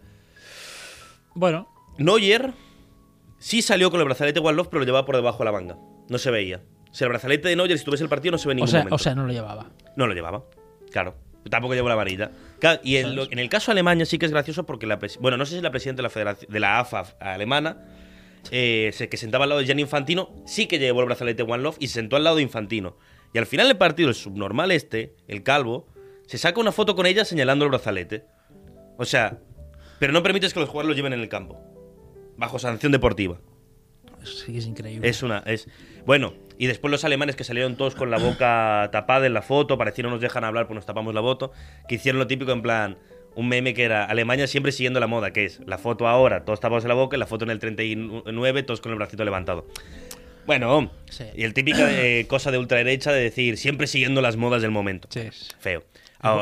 [1.36, 2.54] Bueno, Neuer
[3.40, 5.78] sí salió con el brazalete One Love, pero lo llevaba por debajo de la manga.
[6.10, 6.62] No se veía.
[6.92, 8.60] O sea, el brazalete de Neuer, si tuviese el partido, no se ve en o
[8.60, 8.96] ningún sea, momento.
[8.96, 9.72] o sea, no lo llevaba.
[9.96, 10.44] no lo llevaba.
[10.92, 11.16] Claro.
[11.50, 12.32] Tampoco llevó la.
[12.60, 15.00] Claro, y en, lo- en el caso de Alemania sí que es gracioso porque la
[15.20, 17.86] bueno, no sé si la presidenta de la federación de la AFA alemana
[18.52, 21.62] eh, se- que sentaba al lado de Gianni Infantino, sí que llevó el brazalete One
[21.64, 22.98] Love y se sentó al lado de Infantino.
[23.34, 25.88] Y al final del partido, el subnormal este, el calvo,
[26.28, 28.26] se saca una foto con ella señalando el brazalete.
[28.98, 29.40] O sea,
[30.00, 31.60] pero no permites que los jugadores lo lleven en el campo.
[32.38, 33.40] Bajo sanción deportiva.
[34.26, 35.08] Sí, es increíble.
[35.08, 35.40] Es una.
[35.46, 35.68] Es.
[36.06, 39.78] Bueno, y después los alemanes que salieron todos con la boca tapada en la foto,
[39.78, 41.52] parecieron nos dejan hablar, pues nos tapamos la foto,
[41.88, 42.98] que hicieron lo típico en plan.
[43.36, 46.60] Un meme que era Alemania siempre siguiendo la moda, que es la foto ahora, todos
[46.60, 49.66] tapados en la boca, y la foto en el 39, todos con el bracito levantado.
[50.46, 51.24] Bueno, Sí.
[51.36, 55.08] y el típica eh, cosa de ultraderecha de decir siempre siguiendo las modas del momento.
[55.12, 55.30] Sí.
[55.60, 55.84] Feo.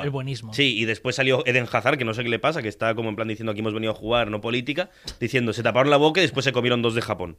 [0.03, 0.53] El buenismo.
[0.53, 3.09] Sí, y después salió Eden Hazard, que no sé qué le pasa, que está como
[3.09, 6.19] en plan diciendo aquí hemos venido a jugar, no política, diciendo se taparon la boca
[6.19, 7.37] y después se comieron dos de Japón.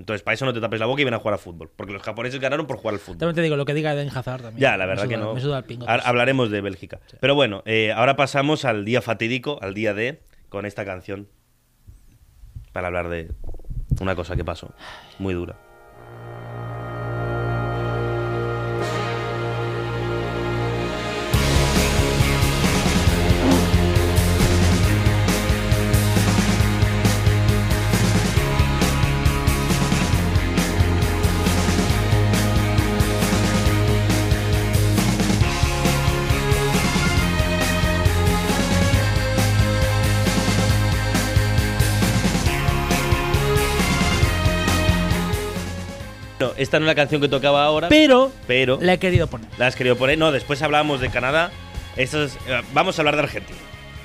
[0.00, 1.70] Entonces, para eso no te tapes la boca y ven a jugar al fútbol.
[1.76, 3.18] Porque los japoneses ganaron por jugar al fútbol.
[3.18, 4.58] También te digo, lo que diga Eden Hazard también.
[4.60, 5.34] Ya, la verdad que no.
[5.34, 5.88] Me suda el pingo.
[5.88, 6.98] Ha- Hablaremos de Bélgica.
[7.20, 11.28] Pero bueno, eh, ahora pasamos al día fatídico, al día de, con esta canción.
[12.72, 13.30] Para hablar de
[14.00, 14.72] una cosa que pasó.
[15.18, 15.56] Muy dura.
[46.70, 49.48] Esta no es la canción que tocaba ahora, Pero pero la he querido poner.
[49.58, 50.16] la has querido poner.
[50.18, 51.50] No, después hablamos de Canadá.
[51.96, 53.58] Esto es- eh, vamos a hablar de Argentina.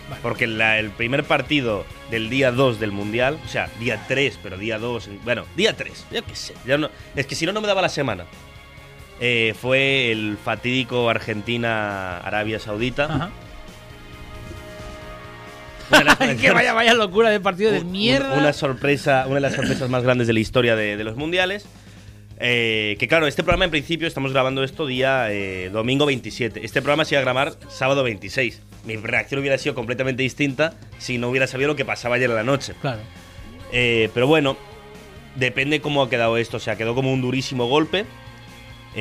[0.09, 0.21] Vale.
[0.23, 4.57] Porque la- el primer partido del día 2 del Mundial, o sea, día 3, pero
[4.57, 6.53] día 2, bueno, día 3, yo qué sé.
[6.65, 8.25] ya no- es que si no, no me daba la semana.
[9.19, 13.05] Eh, fue el fatídico Argentina-Arabia Saudita.
[13.05, 13.29] Ajá.
[16.41, 18.33] Que vaya, vaya locura de partido de un- mierda.
[18.37, 21.67] Una sorpresa, una de las sorpresas más grandes de la historia de, de los mundiales.
[22.39, 26.65] Eh, que claro, este programa en principio estamos grabando esto día eh, domingo 27.
[26.65, 28.61] Este programa se iba a grabar sábado 26.
[28.85, 32.35] Mi reacción hubiera sido completamente distinta si no hubiera sabido lo que pasaba ayer a
[32.35, 32.73] la noche.
[32.81, 33.01] Claro.
[33.71, 34.57] Eh, pero bueno,
[35.35, 36.57] depende cómo ha quedado esto.
[36.57, 38.05] O sea, quedó como un durísimo golpe.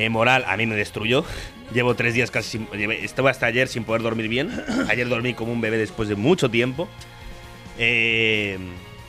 [0.09, 1.23] Moral, a mí me destruyó.
[1.73, 2.91] Llevo tres días casi sin.
[2.91, 4.51] Estuve hasta ayer sin poder dormir bien.
[4.89, 6.89] Ayer dormí como un bebé después de mucho tiempo.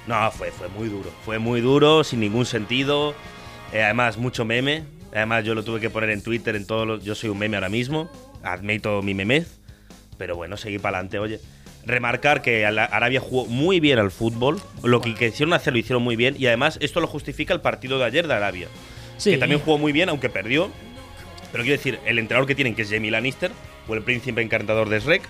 [0.07, 1.11] No, fue, fue muy duro.
[1.25, 3.15] Fue muy duro, sin ningún sentido.
[3.73, 4.85] Eh, además, mucho meme.
[5.13, 7.05] Además, yo lo tuve que poner en Twitter, en todos los.
[7.05, 8.11] Yo soy un meme ahora mismo.
[8.43, 9.59] Admito mi memez.
[10.19, 11.41] Pero bueno, seguí para adelante, oye.
[11.85, 14.61] Remarcar que Arabia jugó muy bien al fútbol.
[14.83, 16.35] Lo que quisieron hacer lo hicieron muy bien.
[16.39, 18.67] Y además, esto lo justifica el partido de ayer de Arabia.
[19.19, 19.31] Sí.
[19.33, 20.71] Que también jugó muy bien, aunque perdió.
[21.53, 23.53] Pero quiero decir, el entrenador que tienen, que es Jamie Lannister,
[23.87, 25.23] o el príncipe encantador de Shrek,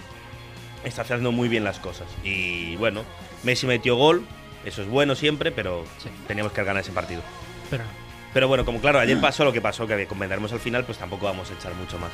[0.82, 2.06] está haciendo muy bien las cosas.
[2.24, 3.04] Y bueno,
[3.44, 4.24] Messi metió gol.
[4.64, 6.08] Eso es bueno siempre, pero Sí.
[6.26, 7.22] teníamos que ganar ese partido.
[7.70, 8.05] Pero no.
[8.36, 11.24] Pero bueno, como claro, ayer pasó lo que pasó, que comentaremos al final, pues tampoco
[11.24, 12.10] vamos a echar mucho más.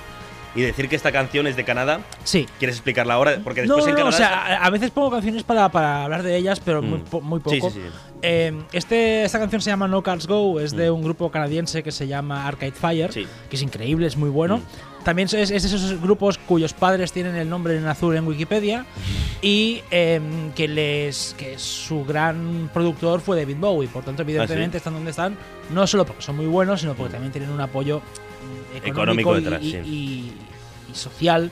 [0.55, 2.47] Y decir que esta canción es de Canadá, Sí.
[2.61, 3.41] ¿quieres explicarla ahora?
[3.43, 4.15] Porque No, después en no, Canadá.
[4.15, 7.25] o sea, a, veces pongo canciones para, para hablar de ellas, pero muy, Mm.
[7.25, 7.71] muy Sí, poco.
[7.73, 7.89] sí, sí.
[8.23, 10.95] Eh, este, esta canción se llama No Cars Go, es de Mm.
[10.95, 13.27] un grupo canadiense que se llama Arcade Fire, Sí.
[13.51, 14.59] que es increíble, es muy bueno.
[14.59, 14.63] Mm.
[15.05, 18.87] También es, es de esos grupos cuyos padres tienen el nombre en azul en Wikipedia
[19.41, 23.89] y em, que les que su gran productor fue David Bowie.
[23.89, 25.37] Por tanto, evidentemente Ah, están donde están,
[25.71, 29.63] no solo porque son muy buenos, sino porque también tienen un apoyo mm, Económico detrás,
[29.63, 29.77] y- sí.
[29.79, 30.33] y-
[30.93, 31.51] y social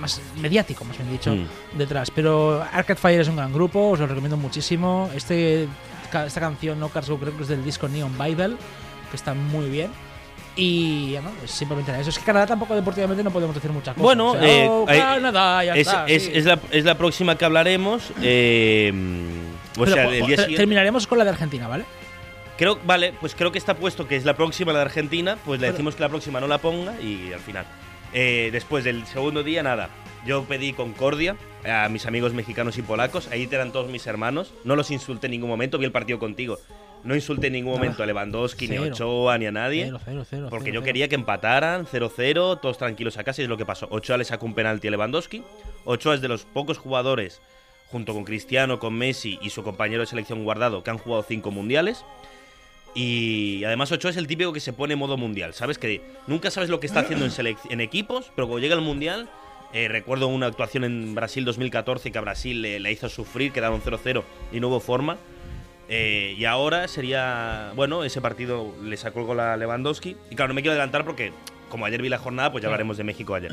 [0.00, 1.76] más mediático, más bien dicho, Mm.
[1.78, 2.10] detrás.
[2.10, 5.10] Pero Arcade Fire es un gran grupo, os lo recomiendo muchísimo.
[5.14, 5.68] Este,
[6.26, 8.56] esta canción, No Cars Go, creo que es del disco Neon Bible,
[9.10, 9.90] que está muy bien.
[10.60, 12.10] Y ya no, es simplemente eso.
[12.10, 14.02] Es que Canadá tampoco deportivamente no podemos decir muchas cosas.
[14.02, 16.04] Bueno, O sea, eh, oh, Canadá, ya Es, está.
[16.06, 16.30] es- sí.
[16.34, 18.12] es la, es la próxima que hablaremos.
[18.22, 18.92] eh,
[19.78, 20.56] o Pero, sea, el día siguiente.
[20.56, 21.84] terminaremos con la de Argentina, ¿vale?
[22.58, 25.60] Creo, vale, pues creo que está puesto que es la próxima la de Argentina, pues
[25.60, 27.64] le Pero- decimos que la próxima no la ponga y al final.
[28.12, 29.88] Eh, después del segundo día, nada.
[30.26, 33.28] Yo pedí concordia a mis amigos mexicanos y polacos.
[33.32, 34.52] Ahí eran todos mis hermanos.
[34.64, 35.78] No los insulté en ningún momento.
[35.78, 36.58] Vi el partido contigo.
[37.04, 38.82] No insulté en ningún momento a Lewandowski, ni a.
[38.82, 39.84] Ochoa, ni a nadie.
[39.86, 43.48] Cero, cero, cero, Porque yo quería que empataran 0-0, todos tranquilos a casa, y es
[43.48, 43.88] lo que pasó.
[43.90, 45.42] Ochoa le sacó un penalti a Lewandowski.
[45.84, 47.40] Ochoa es de los pocos jugadores,
[47.90, 51.50] junto con Cristiano, con Messi y su compañero de selección guardado, que han jugado cinco
[51.50, 52.04] mundiales.
[52.94, 55.78] Y además Ochoa es el típico que se pone en modo mundial, ¿sabes?
[55.78, 59.28] Que nunca sabes lo que está haciendo en, en equipos, pero cuando llega el mundial,
[59.72, 63.80] eh, recuerdo una actuación en Brasil 2014 que a Brasil le, le hizo sufrir, quedaron
[63.80, 65.16] 0-0 y no hubo forma.
[65.92, 70.16] Eh, y ahora sería, bueno, ese partido le sacó el gol a Lewandowski.
[70.30, 71.32] Y claro, no me quiero adelantar porque
[71.68, 73.52] como ayer vi la jornada, pues ya hablaremos de México ayer.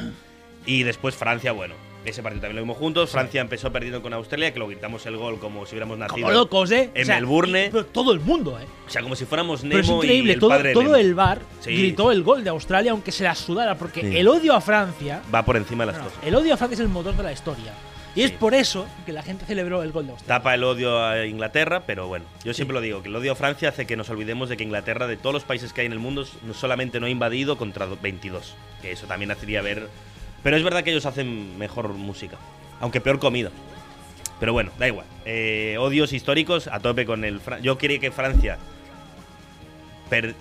[0.68, 1.74] Y después Francia, bueno,
[2.06, 3.10] ese partido también lo vimos juntos.
[3.10, 6.28] Francia empezó perdiendo con Australia, que lo gritamos el gol como si hubiéramos nacido.
[6.28, 6.92] Como locos, ¿eh?
[6.94, 7.66] En Melbourne.
[7.68, 8.66] y- pero todo el mundo, ¿eh?
[8.86, 10.96] O sea, como si fuéramos Nemo Pero es increíble, y el todo, padre todo Nemo.
[10.98, 11.72] el bar Sí.
[11.76, 14.18] gritó el gol de Australia, aunque se la sudara, porque Sí.
[14.18, 15.22] el odio a Francia.
[15.34, 16.20] Va por encima de las no, cosas.
[16.24, 17.74] el odio a Francia es el motor de la historia.
[18.18, 20.40] Y es por eso que la gente celebró el gol de Australia.
[20.40, 23.36] Tapa el odio a Inglaterra, pero bueno, yo siempre lo digo, que el odio a
[23.36, 25.94] Francia hace que nos olvidemos de que Inglaterra, de todos los países que hay en
[25.94, 28.56] el mundo, solamente no ha invadido contra 22.
[28.82, 29.88] Que eso también hacería ver...
[30.42, 32.38] Pero es verdad que ellos hacen mejor música,
[32.80, 33.52] aunque peor comida.
[34.40, 35.06] Pero bueno, da igual.
[35.26, 37.40] Eh, odios históricos a tope con el...
[37.40, 38.58] Fra- Yo quería que Francia
[40.10, 40.34] per-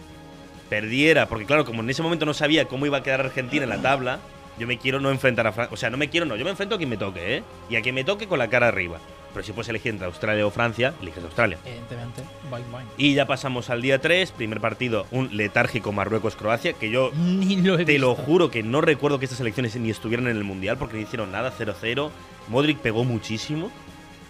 [0.70, 3.70] perdiera, porque claro, como en ese momento no sabía cómo iba a quedar Argentina en
[3.70, 4.18] la tabla,
[4.58, 5.72] yo me quiero no enfrentar a Francia.
[5.74, 7.42] O sea, no me quiero, no, yo me enfrento a quien me toque, ¿eh?
[7.68, 8.98] Y a quien me toque con la cara arriba.
[9.34, 11.58] Pero si puedes elegir entre Australia o Francia, eliges Australia.
[11.64, 12.22] Evidentemente.
[12.50, 12.86] Boing, boing.
[12.96, 17.78] Y ya pasamos al día 3, primer partido, un letárgico Marruecos-Croacia, que yo Ni lo
[17.78, 20.78] he te lo juro que no recuerdo que estas elecciones ni estuvieran en el Mundial
[20.78, 22.10] porque no hicieron nada, 0-0.
[22.48, 23.70] Modric pegó muchísimo.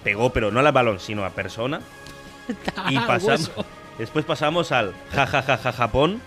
[0.02, 1.80] Pegó, pero no al balón, sino a persona.
[2.90, 3.50] Y Ah, pasamos.
[3.98, 6.20] Después pasamos al jajajaja Japón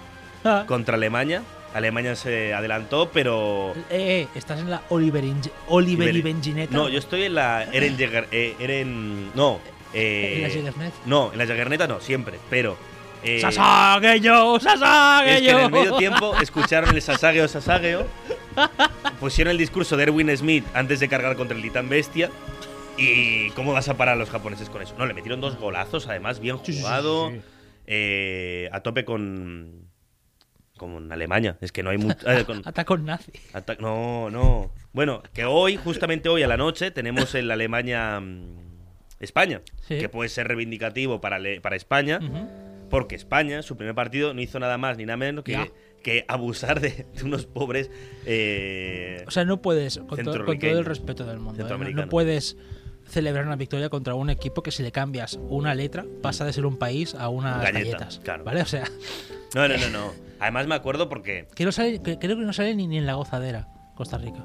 [0.46, 0.64] Ah.
[0.68, 1.44] contra Alemania.
[1.74, 3.74] Alemania se adelantó, pero.
[3.90, 6.74] Eh, eh, estás en la Oliver, Inge- Oliver Bengineta.
[6.76, 9.32] No, yo estoy en la Eren Jäger- eh, Eren.
[9.36, 9.60] No.
[9.94, 10.94] eh, En la Jägernet.
[11.06, 12.40] No, en la Jagerneta no, siempre.
[12.50, 12.78] Pero.
[13.24, 14.58] eh, ¡Sasageyo!
[14.58, 18.08] es que en el medio tiempo escucharon el sasageo sasageo,
[19.20, 22.30] pusieron el discurso de Erwin Smith antes de cargar contra el titán bestia.
[22.98, 24.94] ¿Y cómo vas a parar a los japoneses con eso?
[24.98, 27.30] No, le metieron dos golazos, además, bien Sí, sí, sí, jugado.
[27.30, 27.42] sí.
[27.88, 29.89] eh, a tope con.
[30.80, 31.58] Con Alemania.
[31.62, 32.28] Es que no hay mucho.
[32.28, 33.32] eh, con- nazi.
[33.54, 34.72] ata- no, no.
[34.94, 38.20] Bueno, que hoy, justamente hoy a la noche, tenemos el Alemania.
[38.20, 38.70] mm,
[39.20, 39.62] España.
[39.88, 39.98] Sí.
[40.00, 42.20] Que puede ser reivindicativo para, para España.
[42.90, 46.80] Porque España, su primer partido, no hizo nada más ni nada menos que, que abusar
[46.80, 47.92] de, de unos pobres.
[48.26, 51.94] eh, O sea, no puedes, con, to- con todo el respeto del mundo, ¿eh?
[51.94, 52.58] no puedes
[53.08, 56.66] celebrar una victoria contra un equipo que si le cambias una letra pasa de ser
[56.66, 58.20] un país a unas Galleta, galletas.
[58.24, 58.44] claro.
[58.44, 58.62] ¿Vale?
[58.62, 58.86] O sea,
[59.56, 60.14] no, no, no, no.
[60.40, 61.48] Además, me acuerdo porque.
[61.56, 64.44] que no sale, que- creo que no sale ni, ni en la gozadera, Costa Rica.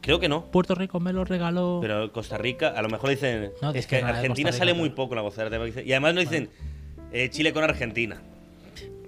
[0.00, 0.44] Creo que no.
[0.50, 1.78] Puerto Rico me lo regaló.
[1.80, 3.52] Pero Costa Rica, a lo mejor dicen.
[3.62, 5.50] No, es que nada de Argentina Costa sale Rica, muy pero- poco en la vocera.
[5.82, 6.50] Y además no dicen
[7.12, 8.20] eh, Chile con Argentina.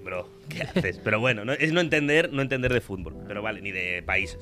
[0.02, 0.98] Bro, ¿qué haces?
[1.02, 3.14] Pero bueno, no- es no entender, no entender de fútbol.
[3.26, 4.38] Pero vale, ni de países.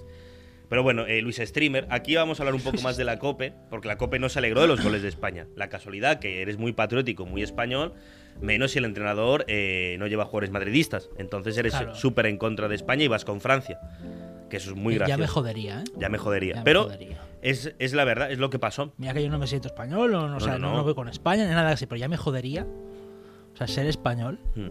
[0.68, 3.52] Pero bueno, eh, Luis Streamer, aquí vamos a hablar un poco más de la COPE,
[3.70, 5.46] porque la COPE no se alegró de los goles de España.
[5.56, 7.94] La casualidad que eres muy patriótico, muy español,
[8.40, 11.08] menos si el entrenador eh, no lleva jugadores madridistas.
[11.18, 11.94] Entonces eres Claro.
[11.94, 13.78] súper en contra de España y vas con Francia.
[14.50, 15.20] Que eso es muy ya gracioso.
[15.20, 15.84] me jodería, ¿eh?
[15.96, 16.54] Ya me jodería.
[16.54, 17.18] Ya me pero jodería.
[17.42, 18.92] Es, es la verdad, es lo que pasó.
[18.98, 20.76] Mira que yo no me siento español, o no, o sea, no, no, no.
[20.78, 22.66] no voy con España, ni nada así, pero ya me jodería.
[23.52, 24.68] O sea, ser español Hmm.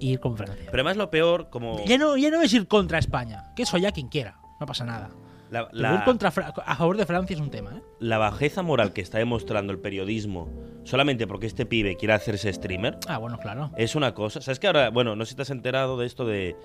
[0.00, 0.64] e ir con Francia.
[0.70, 3.76] Pero además lo peor, como Ya no, ya no es ir contra España, que eso
[3.78, 5.10] ya quien quiera, no pasa nada.
[5.52, 7.82] La, la- contra a favor de Francia es un tema, ¿eh?
[8.00, 10.50] la bajeza moral que está demostrando el periodismo
[10.84, 13.70] solamente porque este pibe quiere hacerse streamer Ah, bueno, claro.
[13.76, 14.40] es una cosa.
[14.40, 16.56] ¿Sabes que ahora, bueno, no sé si te has enterado de esto de,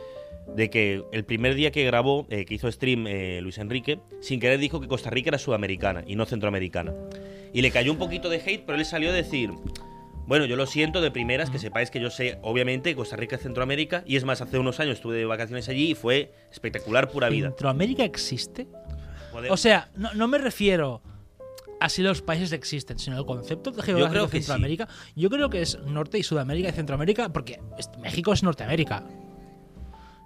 [0.56, 4.40] de que el primer día que grabó, eh, que hizo stream eh, Luis Enrique, sin
[4.40, 6.94] querer dijo que Costa Rica era sudamericana y no centroamericana.
[7.54, 9.52] Y le cayó un poquito de hate, pero él salió a decir...
[10.28, 13.38] Bueno, yo lo siento de primeras, que sepáis que yo sé, obviamente, que Costa Rica
[13.38, 17.10] es Centroamérica, y es más, hace unos años estuve de vacaciones allí y fue espectacular,
[17.10, 17.48] pura vida.
[17.48, 18.68] ¿Centroamérica existe?
[19.32, 21.02] Joder, O sea, no, no me refiero
[21.80, 24.44] a si los países existen, sino el concepto de geográfico creo de que sí.
[24.44, 24.88] Centroamérica.
[25.16, 27.62] Yo creo que es Norte y Sudamérica y Centroamérica, porque
[28.02, 29.06] México es Norteamérica.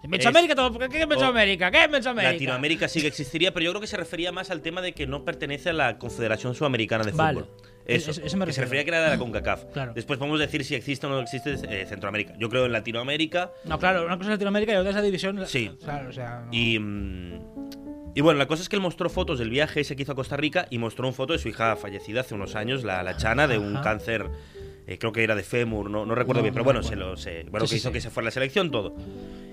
[0.07, 0.55] Mesoamérica,
[0.89, 1.69] ¿qué es Mesoamérica?
[1.69, 2.33] ¿Qué es Mesoamérica?
[2.33, 5.05] Latinoamérica sí que existiría, pero yo creo que se refería más al tema de que
[5.05, 7.45] no pertenece a la Confederación Sudamericana de Vale.
[7.86, 9.65] Eso, Es- eso me que se refería que era de la CONCACAF.
[9.74, 9.94] Claro.
[9.94, 12.34] Después podemos decir si existe o no existe eh, Centroamérica.
[12.39, 15.46] Yo creo en Latinoamérica No, claro, una cosa es Latinoamérica y otra es la división.
[15.48, 15.72] Sí.
[15.84, 16.44] Claro, o sea.
[16.46, 16.50] no.
[16.54, 16.80] y...
[16.80, 17.39] mm,
[18.13, 20.15] y bueno, la cosa es que él mostró fotos del viaje ese que hizo a
[20.15, 23.15] Costa Rica y mostró una foto de su hija fallecida hace unos años, la, la
[23.15, 23.84] Chana, de un Ajá.
[23.86, 24.26] cáncer
[24.86, 27.15] eh, creo que era de Femur, no, no recuerdo No, bien, pero bueno, se lo,
[27.15, 27.94] se- bueno Sí, que sí, hizo sí.
[27.94, 28.96] que se fuera a la selección, todo.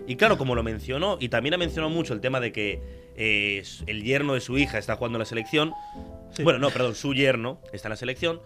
[0.09, 2.81] Y claro, como lo mencionó, y también ha mencionado mucho el tema de que
[3.15, 5.73] eh, el yerno de su hija está jugando en la selección.
[6.33, 6.43] Sí.
[6.43, 8.41] Bueno, no, perdón, su yerno está en la selección.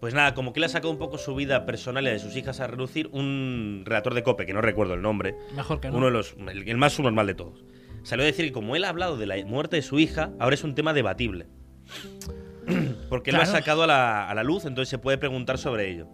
[0.00, 2.36] Pues nada, como que le ha sacado un poco su vida personal y de sus
[2.36, 5.96] hijas a reducir un relator de COPE, que no recuerdo el nombre, Mejor que no.
[5.96, 7.64] uno de los, el, el más subnormal de todos.
[8.04, 10.54] Salió a decir que como él ha hablado de la muerte de su hija, ahora
[10.54, 11.46] es un tema debatible.
[13.08, 15.90] Porque él lo ha sacado a la, a la luz, entonces se puede preguntar sobre
[15.90, 16.06] ello.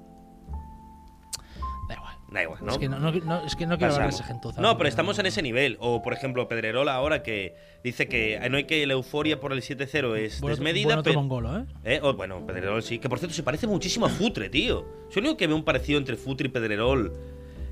[2.34, 2.58] Da igual.
[2.62, 2.72] ¿no?
[2.72, 4.60] Es que no, no- no- es que no quiero hablar de esa gentuza.
[4.60, 5.76] No, pero estamos en ese nivel.
[5.80, 9.62] O, por ejemplo, Pedrerola ahora que dice que no hay que la euforia por el
[9.62, 10.84] 7-0 es Buen otro- desmedida.
[10.86, 11.64] buen otro pero- mongolo, ¿eh?
[11.84, 12.00] ¿Eh?
[12.02, 12.98] O, bueno, Pedrerol sí.
[12.98, 14.84] Que por cierto se parece muchísimo a Futre, tío.
[15.12, 17.12] El único que veo un parecido entre Futre y Pedrerol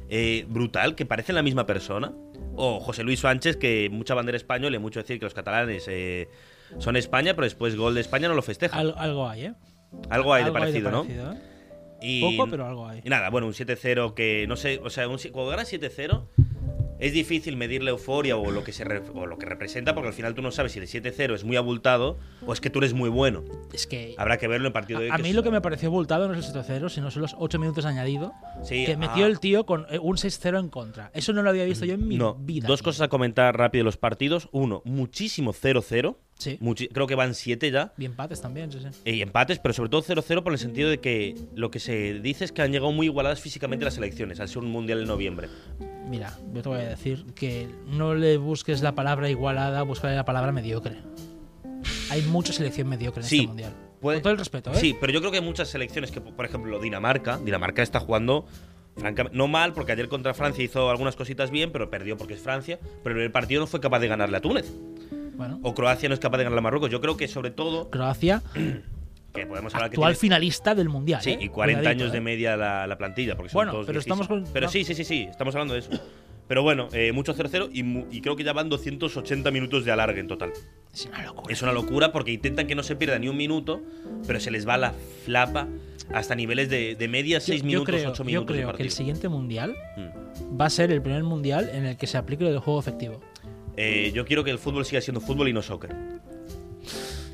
[0.08, 2.12] eh, brutal, que parecen la misma persona.
[2.54, 6.28] O José Luis Sánchez, que mucha bandera española y mucho decir que los catalanes eh,
[6.78, 8.78] son España, pero después gol de España no lo festeja.
[8.78, 9.54] Al- algo hay, ¿eh?
[10.10, 11.02] algo hay de Algo parecido, ¿no?
[11.02, 11.36] parecido, ¿eh?
[12.02, 13.00] Y, Poco, pero algo hay.
[13.04, 16.22] y nada, bueno, un 7-0 que no sé, o sea, un cuando ganas 7-0
[16.98, 20.06] es difícil medir la euforia o lo que se re- o lo que representa porque
[20.08, 22.78] al final tú no sabes si el 7-0 es muy abultado o es que tú
[22.78, 23.42] eres muy bueno.
[23.72, 24.14] Es que.
[24.18, 25.10] Habrá que verlo en el partido de hoy.
[25.12, 27.34] A mí es- lo que me pareció abultado no es el 7-0, sino son los
[27.38, 29.28] 8 minutos añadido Sí, que metió ah.
[29.28, 31.10] el tío con eh, un 6-0 en contra.
[31.12, 32.68] Eso no lo había visto yo en mi no, vida.
[32.68, 32.84] dos tío.
[32.84, 34.48] cosas a comentar rápido de los partidos.
[34.52, 36.16] Uno, muchísimo 0-0.
[36.42, 36.58] Sí.
[36.60, 37.92] Muchi- creo que van 7 ya.
[37.98, 38.88] Y empates también, sí, sí.
[39.10, 42.44] Y empates, pero sobre todo 0-0 por el sentido de que lo que se dice
[42.44, 45.48] es que han llegado muy igualadas físicamente las elecciones, al ser un mundial en noviembre.
[46.08, 50.24] Mira, yo te voy a decir que no le busques la palabra igualada, búscale la
[50.24, 50.96] palabra mediocre.
[52.10, 53.72] Hay mucha selección mediocre en Sí, este mundial.
[54.00, 54.76] puede- Con todo el respeto, ¿eh?
[54.76, 58.46] Sí, pero yo creo que hay muchas selecciones que, por ejemplo, Dinamarca, Dinamarca está jugando
[58.96, 62.40] francamente no mal porque ayer contra Francia hizo algunas cositas bien, pero perdió porque es
[62.40, 64.70] Francia, pero el partido no fue capaz de ganarle a Túnez.
[65.34, 66.90] Bueno, O Croacia no es capaz de ganarle a Marruecos.
[66.90, 68.42] Yo creo que sobre todo Croacia,
[69.34, 71.22] que podemos hablar que actual finalista del mundial.
[71.22, 71.38] Sí, ¿eh?
[71.40, 72.20] y 40 Cuidadito, años de ¿eh?
[72.20, 75.04] media la, la plantilla, porque son Bueno, todos pero estamos con- Pero sí, sí, sí,
[75.04, 75.90] sí, estamos hablando de eso.
[76.48, 77.70] Pero bueno, eh, mucho 0-0
[78.10, 80.52] y, creo que ya van 280 minutos de alargue en total.
[80.92, 81.52] Es una locura.
[81.54, 83.80] Es una locura porque intentan que no se pierda ni un minuto,
[84.26, 84.92] pero se les va la
[85.24, 85.68] flapa
[86.12, 88.66] hasta niveles de, de media Yo- 6 yo minutos, creo, 8 yo minutos de creo
[88.66, 88.84] que partido.
[88.86, 90.60] el siguiente mundial Mm.
[90.60, 93.20] va a ser el primer mundial en el que se aplique lo del juego efectivo.
[93.76, 95.94] Eh, yo quiero que el fútbol siga siendo fútbol y no soccer.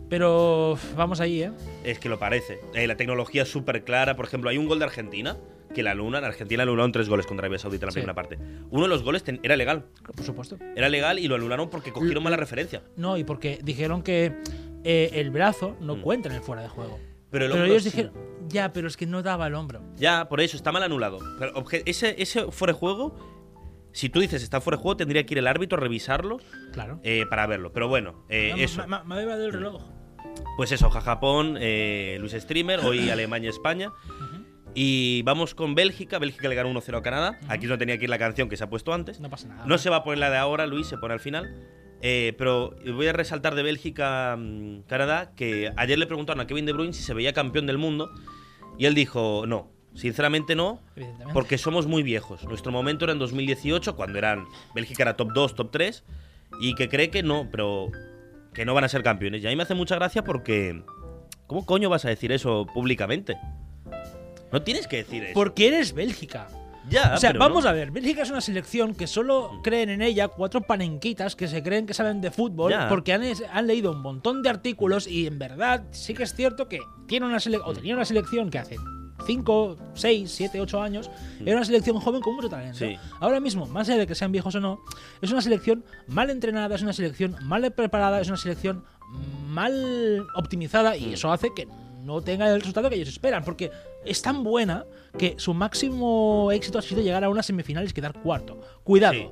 [0.08, 1.52] Pero vamos ahí, ¿eh?
[1.84, 2.60] Es que lo parece.
[2.74, 4.16] Eh, la tecnología es súper clara.
[4.16, 5.36] Por ejemplo, hay un gol de Argentina
[5.74, 7.96] que la Luna, en Argentina anularon tres goles contra Arabia Saudita en la Sí.
[8.00, 8.38] primera parte.
[8.70, 9.84] Uno de los goles ten- era legal.
[10.16, 10.56] Por supuesto.
[10.74, 12.82] Era legal y lo anularon porque cogieron mala referencia.
[12.96, 14.32] No, y porque dijeron que
[14.84, 16.00] eh, el brazo no Mm.
[16.02, 16.98] cuenta en el fuera de juego.
[17.30, 17.90] Pero el Pero ellos sí.
[17.90, 18.12] dijeron,
[18.48, 19.82] ya, pero es que no daba el hombro.
[19.96, 21.18] Ya, por eso, está mal anulado.
[21.38, 21.52] Pero
[21.84, 23.14] ese, ese fuera de juego,
[23.98, 26.38] si tú dices está fuera de juego, tendría que ir el árbitro a revisarlo
[26.72, 27.00] Claro.
[27.02, 27.72] eh, para verlo.
[27.72, 28.86] Pero bueno, eh, eso.
[28.86, 29.82] Me, me- había dado el reloj.
[30.56, 33.90] Pues eso, ja- Japón, eh, Luis Streamer, hoy Alemania, España.
[34.74, 36.18] Y vamos con Bélgica.
[36.18, 37.38] Bélgica le ganó 1-0 a Canadá.
[37.48, 39.18] Aquí no tenía que ir la canción que se ha puesto antes.
[39.20, 39.64] No pasa nada.
[39.66, 41.66] No se va a poner la de ahora, Luis, se pone al final.
[42.00, 46.64] Eh, pero voy a resaltar de Bélgica, mm, Canadá, que ayer le preguntaron a Kevin
[46.66, 48.10] De Bruyne si se veía campeón del mundo.
[48.78, 50.80] Y él dijo, no, sinceramente no,
[51.32, 52.44] porque somos muy viejos.
[52.44, 56.04] Nuestro momento era en 2018, cuando eran Bélgica era top 2, top 3,
[56.60, 57.90] y que cree que no, pero
[58.54, 59.42] que no van a ser campeones.
[59.42, 60.82] Y a mí me hace mucha gracia porque...
[61.46, 63.36] ¿Cómo coño vas a decir eso públicamente?
[64.52, 65.34] No tienes que decir eso.
[65.34, 66.46] Porque eres Bélgica.
[66.90, 67.70] Ya, o sea, vamos no.
[67.70, 71.62] a ver, Bélgica es una selección que solo creen en ella cuatro panenquitas que se
[71.62, 72.88] creen que saben de fútbol Ya.
[72.88, 76.66] porque han, han leído un montón de artículos y en verdad sí que es cierto
[76.68, 78.76] que tiene una sele- o tenía una selección que hace
[79.26, 81.10] 5, 6, 7, 8 años
[81.44, 82.78] era una selección joven con mucho talento.
[82.78, 82.96] Sí.
[83.20, 84.80] Ahora mismo, más allá de que sean viejos o no,
[85.20, 88.84] es una selección mal entrenada, es una selección mal preparada, es una selección
[89.48, 90.98] mal optimizada Mm.
[91.02, 91.66] y eso hace que
[92.04, 93.70] no tenga el resultado que ellos esperan, porque
[94.04, 94.84] es tan buena
[95.18, 98.60] que su máximo éxito ha sido llegar a unas semifinales y quedar cuarto.
[98.84, 99.28] Cuidado, Sí.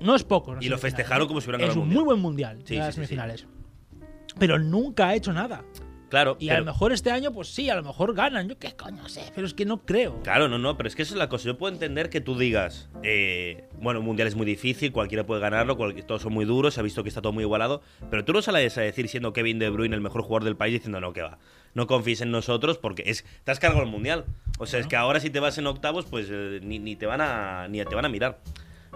[0.00, 0.56] no es poco.
[0.60, 2.94] Y lo festejaron como si hubieran Es ganado un el muy buen mundial Sí, las
[2.94, 3.46] semifinales.
[4.38, 5.64] Pero nunca ha hecho nada.
[6.08, 8.48] Claro, Y a lo mejor este año, pues sí, a lo mejor ganan.
[8.48, 10.22] Yo qué coño sé, pero es que no creo.
[10.22, 11.46] Claro, no, no, pero es que esa es la cosa.
[11.46, 15.40] Yo puedo entender que tú digas, eh, bueno, un mundial es muy difícil, cualquiera puede
[15.40, 18.24] ganarlo, cual- todos son muy duros, se ha visto que está todo muy igualado, pero
[18.24, 21.00] tú no sales a decir siendo Kevin De Bruyne el mejor jugador del país diciendo
[21.00, 21.38] no, que va.
[21.74, 24.24] No confíes en nosotros porque es te has cargado el mundial.
[24.58, 27.04] O sea, es que ahora si te vas en octavos, pues eh, ni, ni te
[27.06, 28.38] van a ni te van a mirar.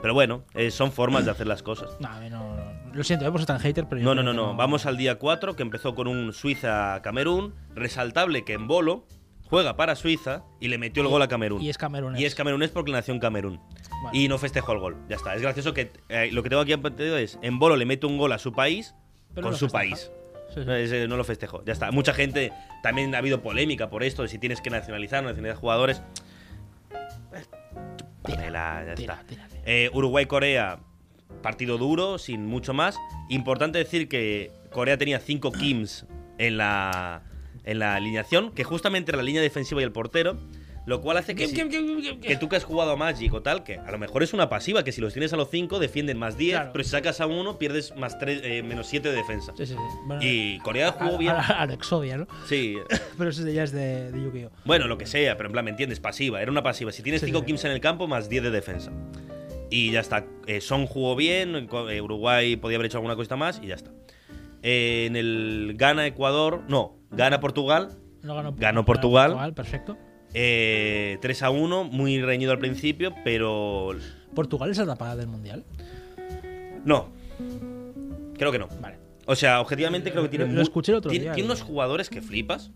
[0.03, 1.91] Pero bueno, eh, son formas de hacer las cosas.
[2.01, 2.95] No, a mí no, no.
[2.95, 4.55] Lo siento, eh, por ser tan hater, pero No, no, no, no.
[4.57, 7.55] Vamos al día 4, que empezó con un Suiza-Camerún.
[7.75, 9.07] Resaltable que en Bolo
[9.45, 11.61] juega para Suiza y le metió el gol a Camerún.
[11.61, 12.17] Y es Camerún.
[12.17, 13.61] Y es camerunés porque nació en Camerún.
[14.13, 14.97] Y no festejó el gol.
[15.09, 15.35] Ya está.
[15.35, 18.17] Es gracioso que eh, lo que tengo aquí apuntado es: en Bolo le mete un
[18.17, 18.95] gol a su país
[19.35, 19.79] Pero con su festeja.
[19.83, 20.11] país.
[20.55, 20.71] Sí, sí.
[20.71, 21.63] Ese no lo festejo.
[21.67, 21.91] Ya está.
[21.93, 22.53] Mucha gente.
[22.83, 26.03] También ha habido polémica por esto, de si tienes que nacionalizar nacionalizar jugadores.
[28.23, 29.27] Chúpamela, ya Tira, está.
[29.27, 29.50] tira, tira.
[29.66, 30.81] Eh, Uruguay-Corea,
[31.42, 32.96] partido duro, sin mucho más.
[33.29, 36.07] Importante decir que Corea tenía cinco Kims
[36.38, 37.23] en la,
[37.64, 40.38] en la alineación, que justamente era la línea defensiva y el portero,
[40.87, 43.77] lo cual hace que, si- que tú que has jugado a Magic o tal, que
[43.79, 46.38] a lo mejor es una pasiva, que si los tienes a los cinco defienden más
[46.38, 46.70] 10, Claro.
[46.73, 49.53] pero si sacas a uno pierdes más tres, eh, menos 7 de defensa.
[49.57, 49.79] Sí, sí, sí.
[50.07, 51.33] Bueno, Y Corea jugó a- bien.
[51.33, 52.27] a- a lo Exodia, ¿no?
[52.46, 52.77] Sí,
[53.18, 54.51] Pero eso ya es de, de Yu-Gi-Oh!
[54.64, 56.01] bueno, lo que sea, pero en plan, ¿me entiendes?
[56.01, 56.90] Pasiva, era una pasiva.
[56.92, 57.44] Si tienes Sí, 5 sí.
[57.44, 58.90] Kims en el campo, más 10 de defensa.
[59.71, 60.27] Y ya está.
[60.47, 61.55] Eh, Son jugó bien,
[61.91, 63.91] eh, Uruguay podía haber hecho alguna cosa más y ya está.
[64.63, 69.55] Eh, en el Gana-Ecuador, no, Gana-Portugal, No ganó, Ganó Portugal.
[69.55, 69.97] perfecto.
[70.35, 73.91] eh, 3 a 1, muy reñido al principio, pero
[74.35, 75.65] ¿Portugal es la tapada del mundial?
[76.85, 77.09] no.
[78.37, 78.69] Creo que no.
[78.81, 78.97] Vale.
[79.27, 82.09] O sea, objetivamente creo que tiene, Lo- escuché el otro tiene, día tiene unos jugadores
[82.11, 82.71] que flipas,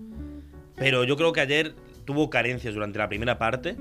[0.76, 3.76] pero yo creo que ayer tuvo carencias durante la primera parte.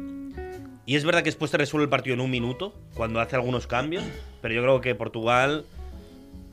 [0.86, 3.68] Y es verdad que después te resuelve el partido en un minuto, cuando hace algunos
[3.68, 4.04] cambios,
[4.42, 5.66] pero yo creo que Portugal.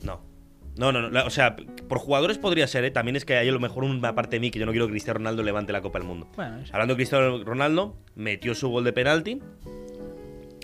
[0.03, 0.21] No.
[0.77, 1.25] No, no, no.
[1.25, 1.57] o sea,
[1.89, 2.91] por jugadores podría ser, ¿eh?
[2.91, 4.87] También es que hay a lo mejor una parte de mí que yo no quiero
[4.87, 6.27] que Cristiano Ronaldo levante la Copa del Mundo.
[6.35, 6.63] Bueno.
[6.71, 9.41] Hablando de Cristiano Ronaldo, metió su gol de penalti.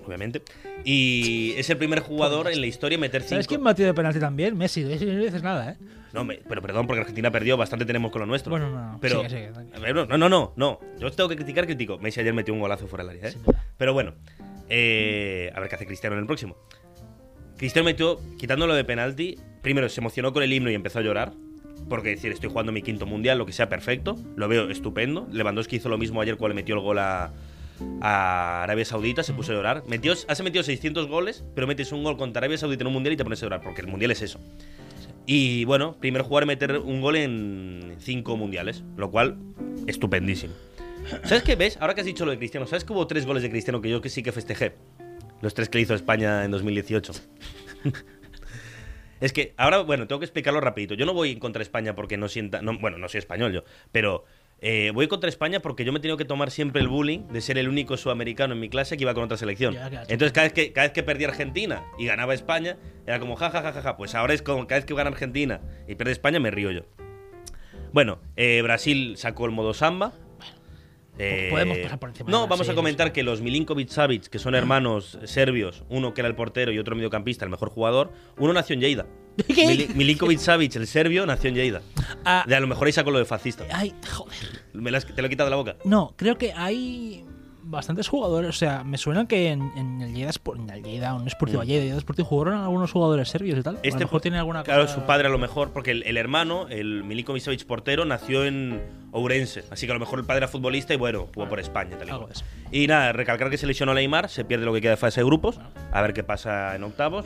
[0.07, 0.41] Obviamente.
[0.83, 3.29] Y es el primer jugador en la historia en meter cinco.
[3.31, 4.57] ¿Sabes quién batió de penalti también?
[4.57, 4.83] Messi.
[4.83, 5.77] No dices nada, ¿eh?
[6.13, 8.49] No, me- pero perdón, porque Argentina perdió, bastante tenemos con lo nuestro.
[8.51, 8.99] Bueno, no, no.
[9.01, 10.79] Pero, Sigue, sigue, no, no, no, no.
[10.97, 11.97] Yo tengo que criticar, critico.
[11.99, 13.35] Messi ayer metió un golazo fuera del área, ¿eh?
[13.45, 13.63] Duda.
[13.77, 14.13] Pero bueno,
[14.69, 16.55] eh, a ver qué hace Cristiano en el próximo.
[17.57, 21.33] Cristiano metió, quitándolo de penalti, primero se emocionó con el himno y empezó a llorar.
[21.89, 24.15] Porque decir, estoy jugando mi quinto mundial, lo que sea, perfecto.
[24.35, 25.27] Lo veo estupendo.
[25.31, 27.31] Lewandowski hizo lo mismo ayer cuando le metió el gol a,
[28.01, 29.83] a Arabia Saudita, se puso a llorar.
[29.87, 33.13] Metió, has metido 600 goles, pero metes un gol contra Arabia Saudita en un mundial
[33.13, 34.39] y te pones a llorar, porque el mundial es eso.
[35.25, 39.37] Y bueno, primer jugador meter un gol en cinco mundiales, lo cual,
[39.85, 40.53] estupendísimo.
[41.23, 41.77] ¿Sabes qué ves?
[41.81, 43.89] Ahora que has dicho lo de Cristiano, ¿sabes que hubo tres goles de Cristiano que
[43.89, 44.75] yo que sí que festejé?
[45.41, 47.13] Los tres que hizo España en 2018.
[49.19, 50.93] es que ahora, bueno, tengo que explicarlo rapidito.
[50.93, 52.61] Yo no voy contra España porque no sienta...
[52.61, 54.25] no- bueno, no soy español yo, pero
[54.59, 57.41] eh, voy contra España porque yo me he tenido que tomar siempre el bullying de
[57.41, 59.73] ser el único sudamericano en mi clase que iba con otra selección.
[59.73, 59.87] Ya.
[60.07, 63.49] Entonces cada vez, que, cada vez que perdía Argentina y ganaba España, era como ja,
[63.49, 63.97] ja, ja, ja, ja.
[63.97, 66.81] Pues ahora es como cada vez que gana Argentina y pierde España, me río yo.
[67.93, 70.13] Bueno, eh, Brasil sacó el modo samba.
[71.19, 74.53] Eh, podemos pasar por encima No, vamos a comentar que los Milinkovic Savic, que son
[74.55, 78.73] hermanos serbios, uno que era el portero y otro mediocampista, el mejor jugador, uno nació
[78.75, 79.05] en Lleida.
[79.47, 79.65] ¿Qué?
[79.67, 81.81] Mili- Milinkovic Savic, el serbio, nació en Lleida.
[82.25, 83.65] Ah, De a lo mejor ahí sacó lo de fascista.
[83.71, 84.35] ay, joder.
[84.73, 85.75] Me las- te lo he quitado de la boca.
[85.85, 87.23] No, creo que hay
[87.69, 88.49] bastantes jugadores.
[88.49, 91.83] O sea, me suena que en, en el Lleida, en el Lleida, un Sportivo Lleida,
[91.83, 93.75] Lleida Sportivo, jugaron algunos jugadores serbios y tal.
[93.75, 93.87] a lo Mm.
[93.87, 96.67] Este mejor tiene alguna Claro, cosa- su padre a lo mejor, porque el, el hermano,
[96.69, 98.81] el Milinkovic Savic portero, nació en
[99.17, 99.63] Ourense.
[99.71, 101.97] Así que a lo mejor el padre era futbolista y bueno, jugó por España.
[101.97, 102.29] Tal y, Algo
[102.71, 105.25] y nada, recalcar que se lesionó Neymar, se pierde lo que queda de fase de
[105.25, 105.59] grupos.
[105.91, 107.25] A ver qué pasa en octavos.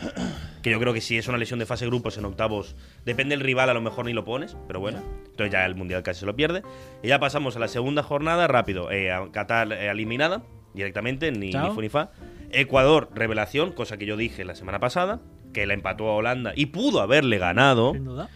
[0.62, 3.36] Que yo creo que si es una lesión de fase de grupos en octavos, depende
[3.36, 5.02] del rival, a lo mejor ni lo pones, pero bueno.
[5.26, 6.62] Entonces ya el mundial casi se lo pierde.
[7.04, 8.92] Y ya pasamos a la segunda jornada, rápido.
[8.92, 11.70] Eh, a Qatar eh, eliminada directamente, ni, Chao.
[11.70, 12.12] ni fu ni fa.
[12.52, 15.20] Ecuador, revelación, cosa que yo dije la semana pasada,
[15.54, 17.94] que la empató a Holanda y pudo haberle ganado.
[17.94, 18.30] Sin duda.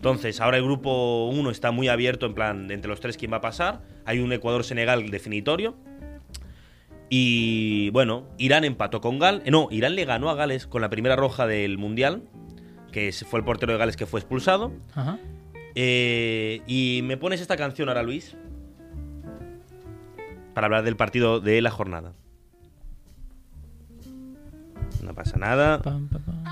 [0.00, 3.30] Entonces, ahora el grupo 1 está muy abierto, en plan, de entre los tres, ¿quién
[3.34, 3.82] va a pasar?
[4.06, 5.76] Hay un Ecuador-Senegal definitorio.
[7.10, 9.42] Y bueno, Irán empató con Gal.
[9.44, 12.22] eh, No, Irán le ganó a Gales con la primera roja del Mundial,
[12.92, 14.72] que fue el portero de Gales que fue expulsado.
[14.94, 15.18] Ajá.
[15.74, 18.38] Eh, y me pones esta canción ahora, Luis,
[20.54, 22.14] para hablar del partido de la jornada.
[25.02, 25.82] No pasa nada.
[25.82, 26.44] Pam, pam, pam.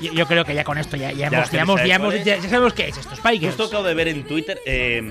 [0.00, 2.42] Yo, yo creo que ya con esto ya, ya, hemos, ya, hemos, ya, es.
[2.42, 3.54] ya- sabemos qué es esto, Spikers.
[3.56, 5.02] Justo acabo de ver en Twitter eh,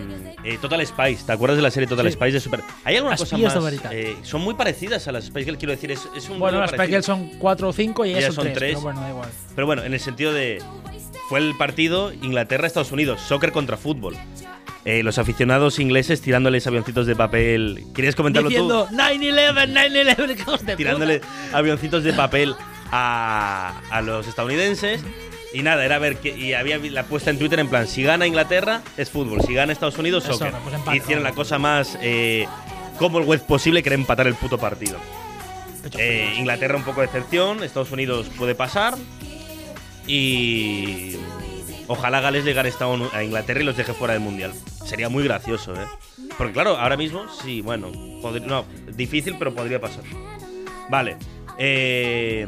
[0.43, 1.25] eh, Total Spice.
[1.25, 2.13] ¿Te acuerdas de la serie Total Sí.
[2.13, 2.61] Spice de Super?
[2.83, 3.73] ¿Hay alguna Las cosa pillas de más?
[3.91, 5.91] Eh, son muy parecidas a las Spice Girls, quiero decir.
[5.91, 7.01] Es, es un Bueno, las parecido.
[7.01, 8.57] Spikers son 4 o 5 y ellas son son 3.
[8.57, 8.69] tres.
[8.71, 9.29] Pero bueno, da igual.
[9.55, 10.61] Pero bueno, en el sentido de.
[11.29, 14.15] Fue el partido Inglaterra-Estados Unidos, soccer contra fútbol.
[14.85, 17.83] Eh, los aficionados ingleses tirándoles avioncitos de papel.
[17.93, 18.95] ¿Quieres comentarlo Diciendo tú?
[18.95, 19.73] 9-11,
[20.15, 22.55] 9-11, hijos de Tirándole avioncitos de papel
[22.91, 25.01] a, a los estadounidenses.
[25.53, 26.37] Y nada, era ver que.
[26.37, 29.41] Y había la puesta en Twitter en plan: si gana Inglaterra, es fútbol.
[29.41, 30.51] Si gana Estados Unidos, Es soccer.
[30.51, 31.97] soccer, pues empate, Hicieron la cosa más.
[32.01, 32.45] Eh,
[32.99, 34.97] como el web posible, que era empatar el puto partido.
[35.97, 36.35] Eh.
[36.37, 38.95] Inglaterra un poco de excepción, Estados Unidos puede pasar.
[40.05, 41.15] Y
[41.87, 42.71] ojalá Gales le gane
[43.13, 44.53] a Inglaterra y los deje fuera del Mundial.
[44.85, 45.85] Sería muy gracioso, ¿eh?
[46.37, 47.91] Porque claro, ahora mismo sí, bueno,
[48.45, 48.65] no,
[48.95, 50.03] difícil, pero podría pasar.
[50.89, 51.17] Vale.
[51.57, 52.47] eh,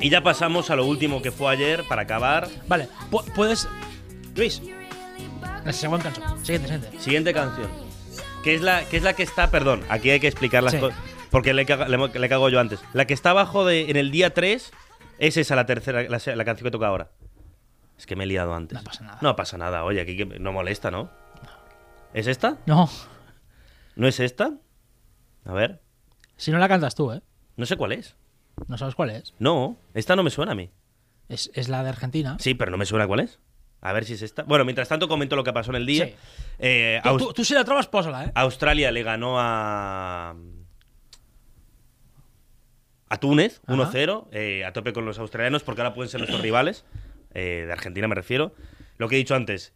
[0.00, 2.48] y ya pasamos a lo último que fue ayer para acabar.
[2.68, 3.68] Vale, pu- puedes.
[4.36, 4.62] Luis.
[5.64, 6.44] La segunda canción.
[6.44, 7.00] Siguiente, siguiente.
[7.00, 7.68] Siguiente canción.
[8.44, 10.80] Que es la que, es la que está, perdón, aquí hay que explicar las Sí.
[10.80, 10.98] cosas.
[11.30, 12.80] Porque le, caga- le, le cago yo antes.
[12.94, 14.70] La que está abajo de, en el día 3
[15.18, 17.10] es esa la tercera, la, se- la canción que toca ahora.
[17.98, 18.78] Es que me he liado antes.
[18.78, 19.18] No pasa nada.
[19.20, 21.10] No pasa nada, oye, aquí que no molesta, ¿no?
[22.14, 22.56] ¿Es esta?
[22.66, 22.88] No,
[23.96, 24.52] ¿No es esta?
[25.44, 25.82] A ver.
[26.36, 27.20] si no la cantas tú, ¿eh?
[27.56, 28.16] No sé cuál es.
[28.66, 29.34] No sabes cuál es.
[29.38, 30.70] No, esta no me suena a mí.
[31.28, 32.36] Es, es la de Argentina.
[32.40, 33.38] Sí, pero no me suena cuál es.
[33.80, 34.42] A ver si es esta.
[34.42, 36.06] Bueno, mientras tanto comento lo que pasó en el día.
[36.06, 36.14] Sí.
[36.58, 38.32] Eh, Tú, Aus- tú- tú si la trobas, pósala, ¿eh?
[38.34, 40.34] Australia le ganó a.
[43.10, 43.72] A Túnez, Ajá.
[43.90, 46.84] 1-0, eh, a tope con los australianos, porque ahora pueden ser nuestros rivales.
[47.34, 48.54] eh, de Argentina me refiero.
[48.96, 49.72] Lo que he dicho antes.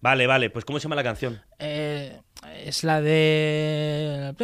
[0.00, 1.40] Vale, vale, pues ¿cómo se llama la canción?
[1.58, 2.20] Eh,
[2.64, 4.34] es la de.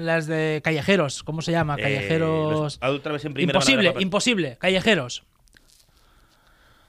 [0.00, 1.22] Las de Callejeros.
[1.22, 1.76] ¿Cómo se llama?
[1.78, 2.52] Eh, Callejeros.
[2.52, 3.56] los- ah, otra vez en primera.
[3.58, 4.02] imposible, papá.
[4.02, 4.56] imposible.
[4.58, 5.24] Callejeros.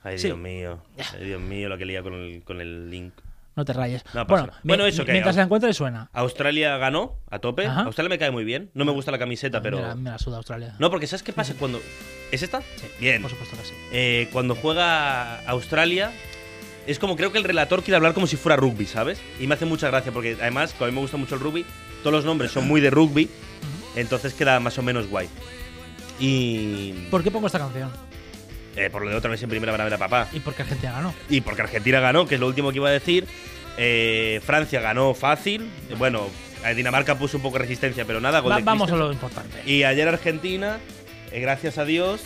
[0.03, 0.27] Ay, Sí.
[0.27, 0.79] Dios mío.
[1.13, 3.13] Ay, Dios mío, lo que lía con el, con el link.
[3.55, 4.03] No te rayes.
[4.13, 6.09] No bueno, Bueno, eso que mientras la encuentres suena.
[6.11, 7.65] Australia ganó a tope.
[7.65, 7.83] Ajá.
[7.83, 8.69] Australia me cae muy bien.
[8.73, 9.77] No me gusta la camiseta, pero.
[9.77, 10.75] Me la, me la suda Australia.
[10.77, 11.81] No, porque ¿sabes qué pasa cuando.
[12.31, 12.61] ¿Es esta?
[12.61, 13.21] Sí, Bien.
[13.21, 13.73] Por supuesto que sí.
[13.93, 16.11] Eh, cuando juega Australia,
[16.87, 19.19] es como creo que el relator quiere hablar como si fuera rugby, ¿sabes?
[19.39, 21.65] Y me hace mucha gracia porque además, como a mí me gusta mucho el rugby,
[22.03, 23.29] todos los nombres son muy de rugby,
[23.95, 25.27] entonces queda más o menos guay.
[26.19, 26.91] Y.
[27.11, 27.91] ¿Por qué pongo esta canción?
[28.77, 30.27] eh, por lo de otra vez en primera van a ver a papá.
[30.33, 31.13] Y porque Argentina ganó.
[31.29, 33.25] Y porque Argentina ganó, que es lo último que iba a decir.
[33.77, 35.69] Eh, Francia ganó fácil.
[35.97, 36.27] Bueno,
[36.65, 38.39] eh, Dinamarca puso un poco de resistencia, pero nada.
[38.41, 39.61] gol Va- de vamos a lo importante.
[39.65, 40.79] Y ayer Argentina,
[41.31, 42.21] eh, gracias a Dios,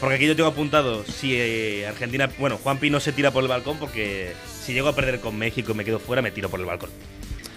[0.00, 3.48] porque aquí yo tengo apuntado, si eh, Argentina, bueno, Juanpi no se tira por el
[3.48, 4.32] balcón porque
[4.64, 6.90] si llego a perder con México y me quedo fuera, me tiro por el balcón.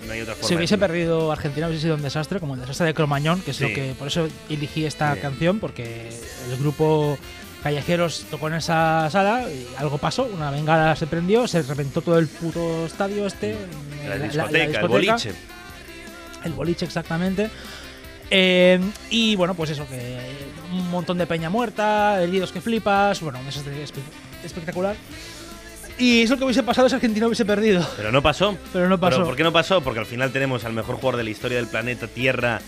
[0.06, 0.48] No hay otra forma.
[0.50, 3.58] Si hubiese perdido Argentina hubiese sido un desastre, como el desastre de Cromañón, que es
[3.58, 3.64] Sí.
[3.64, 5.22] lo que por eso elegí esta Sí.
[5.22, 6.10] canción, porque
[6.52, 7.18] el grupo
[7.64, 12.20] Callejeros tocó en esa sala y algo pasó, una bengala se prendió, se reventó todo
[12.20, 13.56] el puto estadio este,
[14.04, 15.32] La, la- la- discoteca, la el discoteca, boliche.
[16.44, 17.50] el boliche exactamente.
[18.36, 18.80] Eh,
[19.12, 20.18] y bueno, pues eso, que
[20.72, 24.02] un montón de peña muerta, heridos que flipas, bueno, un desastre espe-
[24.44, 24.96] espectacular.
[26.00, 27.88] Y eso que hubiese pasado si Argentina hubiese perdido.
[27.96, 28.58] Pero no pasó.
[28.74, 29.24] Pero no pasó.
[29.24, 29.82] ¿Por qué no pasó?
[29.82, 32.60] Porque al final tenemos al mejor jugador de la historia del planeta Tierra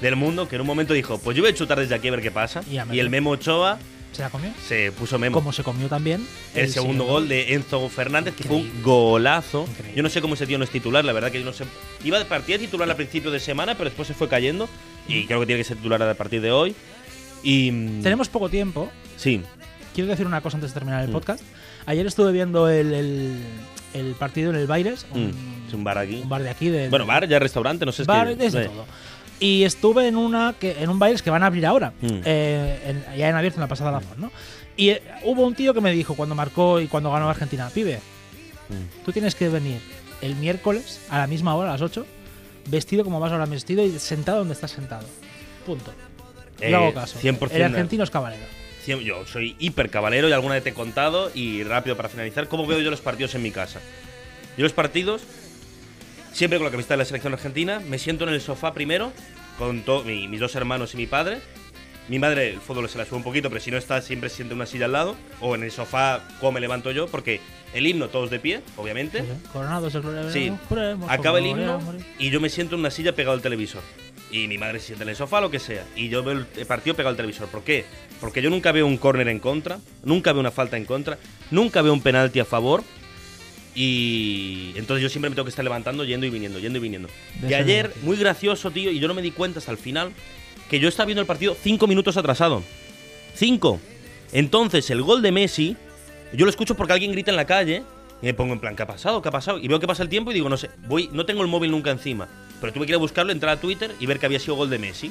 [0.00, 2.12] del mundo, que en un momento dijo, pues yo voy a chutar desde aquí a
[2.12, 2.62] ver qué pasa.
[2.70, 3.10] Y Y el.
[3.10, 3.78] Memo Ochoa
[4.12, 4.50] ¿Se la comió?
[4.66, 5.34] se puso Memo.
[5.34, 6.26] Como se comió también.
[6.54, 8.84] El segundo gol de Enzo Fernández, que fue un Increíble.
[8.84, 9.66] golazo.
[9.68, 9.96] Increíble.
[9.96, 11.64] Yo no sé cómo ese tío no es titular, la verdad que yo no sé.
[12.04, 14.68] Iba de partida titular al principio de semana, pero después se fue cayendo.
[15.08, 16.74] Y creo que tiene que ser titular a partir de hoy.
[17.42, 17.70] Y.
[17.70, 18.90] mm, Tenemos poco tiempo.
[19.16, 19.42] Sí.
[19.94, 21.12] Quiero decir una cosa antes de terminar el Mm.
[21.12, 21.42] podcast.
[21.86, 23.40] Ayer estuve viendo el, el-
[23.94, 26.20] el partido en el Baires, un, Mm, Es un bar aquí.
[26.22, 26.68] un bar de aquí.
[26.68, 28.02] De, Bueno, bar, ya restaurante, no sé.
[28.02, 28.66] es bar, que- desde eh.
[28.66, 28.86] todo.
[29.40, 31.92] Y estuve en una que en un Baires que van a abrir ahora.
[32.00, 32.20] Mm.
[32.24, 34.30] eh, en- ya en abierto en la pasada la ¿no?
[34.76, 38.00] Y eh, hubo un tío que me dijo cuando marcó y cuando ganó Argentina, pibe,
[38.68, 39.04] Mm.
[39.04, 39.80] tú tienes que venir
[40.20, 42.06] el miércoles a la misma hora, a las 8,
[42.66, 45.06] vestido como vas ahora vestido y sentado donde estás sentado.
[45.66, 45.92] Punto.
[46.60, 47.18] Eh, hago caso.
[47.18, 48.44] 100% El argentino es cabalero.
[48.86, 51.30] Yo soy hiper cabalero y alguna vez te he contado.
[51.34, 53.80] Y rápido para finalizar, ¿cómo veo yo los partidos en mi casa?
[54.56, 55.22] Yo los partidos,
[56.32, 59.12] siempre con la camiseta de la selección argentina, me siento en el sofá primero,
[59.58, 61.38] con mi- mis dos hermanos y mi padre.
[62.08, 64.36] Mi madre, el fútbol se la sube un poquito, pero si no está, siempre se
[64.36, 65.16] siente en una silla al lado.
[65.40, 67.40] O en el sofá, como me levanto yo, porque
[67.72, 69.22] el himno, todos de pie, obviamente.
[70.02, 70.32] Coronados.
[70.32, 70.50] Sí,
[71.08, 71.78] acaba el himno
[72.18, 73.82] y yo me siento en una silla pegado al televisor.
[74.32, 75.84] Y mi madre se siente en el sofá, lo que sea.
[75.94, 77.46] Y yo veo el partido pegado al televisor.
[77.48, 77.84] ¿Por qué?
[78.20, 81.18] Porque yo nunca veo un córner en contra, nunca veo una falta en contra,
[81.52, 82.82] nunca veo un penalti a favor.
[83.74, 87.08] Y entonces yo siempre me tengo que estar levantando, yendo y viniendo, yendo y viniendo.
[87.40, 90.12] De y ayer, muy gracioso, tío, y yo no me di cuenta hasta el final,
[90.68, 92.62] que yo estaba viendo el partido cinco minutos atrasado.
[93.34, 93.80] Cinco.
[94.32, 95.76] Entonces, el gol de Messi,
[96.32, 97.82] yo lo escucho porque alguien grita en la calle
[98.22, 99.22] y me pongo en plan, ¿qué ha pasado?
[99.22, 99.58] ¿Qué ha pasado?
[99.58, 101.70] Y veo que pasa el tiempo y digo, no sé, voy, no tengo el móvil
[101.70, 102.28] nunca encima.
[102.60, 104.68] Pero tuve que ir a buscarlo, entrar a Twitter y ver que había sido gol
[104.68, 105.10] de Messi.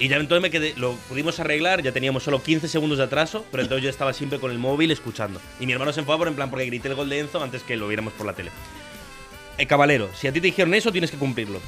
[0.00, 3.44] Y ya entonces me quedé, lo pudimos arreglar, ya teníamos solo 15 segundos de atraso,
[3.50, 5.42] pero entonces yo estaba siempre con el móvil escuchando.
[5.60, 7.62] Y mi hermano se enfadó por en plan porque grité el gol de Enzo antes
[7.62, 8.50] que lo viéramos por la tele.
[9.58, 11.60] Eh, caballero, si a ti te dijeron eso, tienes que cumplirlo.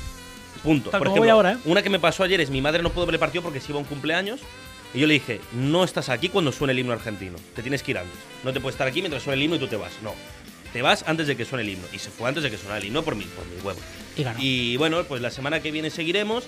[0.62, 0.88] Punto.
[0.88, 1.56] Tal por como voy ahora, ¿eh?
[1.66, 3.70] una que me pasó ayer es mi madre no pudo ver el partido porque se
[3.70, 4.40] iba a un cumpleaños.
[4.94, 7.36] Y yo le dije, no estás aquí cuando suene el himno argentino.
[7.54, 8.16] Te tienes que ir antes.
[8.44, 9.92] No te puedes estar aquí mientras suene el himno y tú te vas.
[10.02, 10.14] No.
[10.72, 11.86] Te vas antes de que suene el himno.
[11.92, 13.80] Y se fue antes de que sonara el himno por mi, por mi huevo.
[14.38, 16.44] Y bueno, pues la semana que viene seguiremos.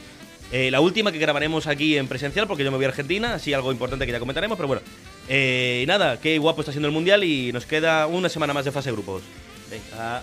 [0.57, 3.53] Eh, la última que grabaremos aquí en presencial, porque yo me voy a Argentina, así
[3.53, 4.83] algo importante que ya comentaremos, pero bueno.
[5.29, 8.71] Eh, nada, qué guapo está siendo el Mundial y nos queda una semana más de
[8.71, 9.23] fase de grupos.
[9.69, 10.23] Venga.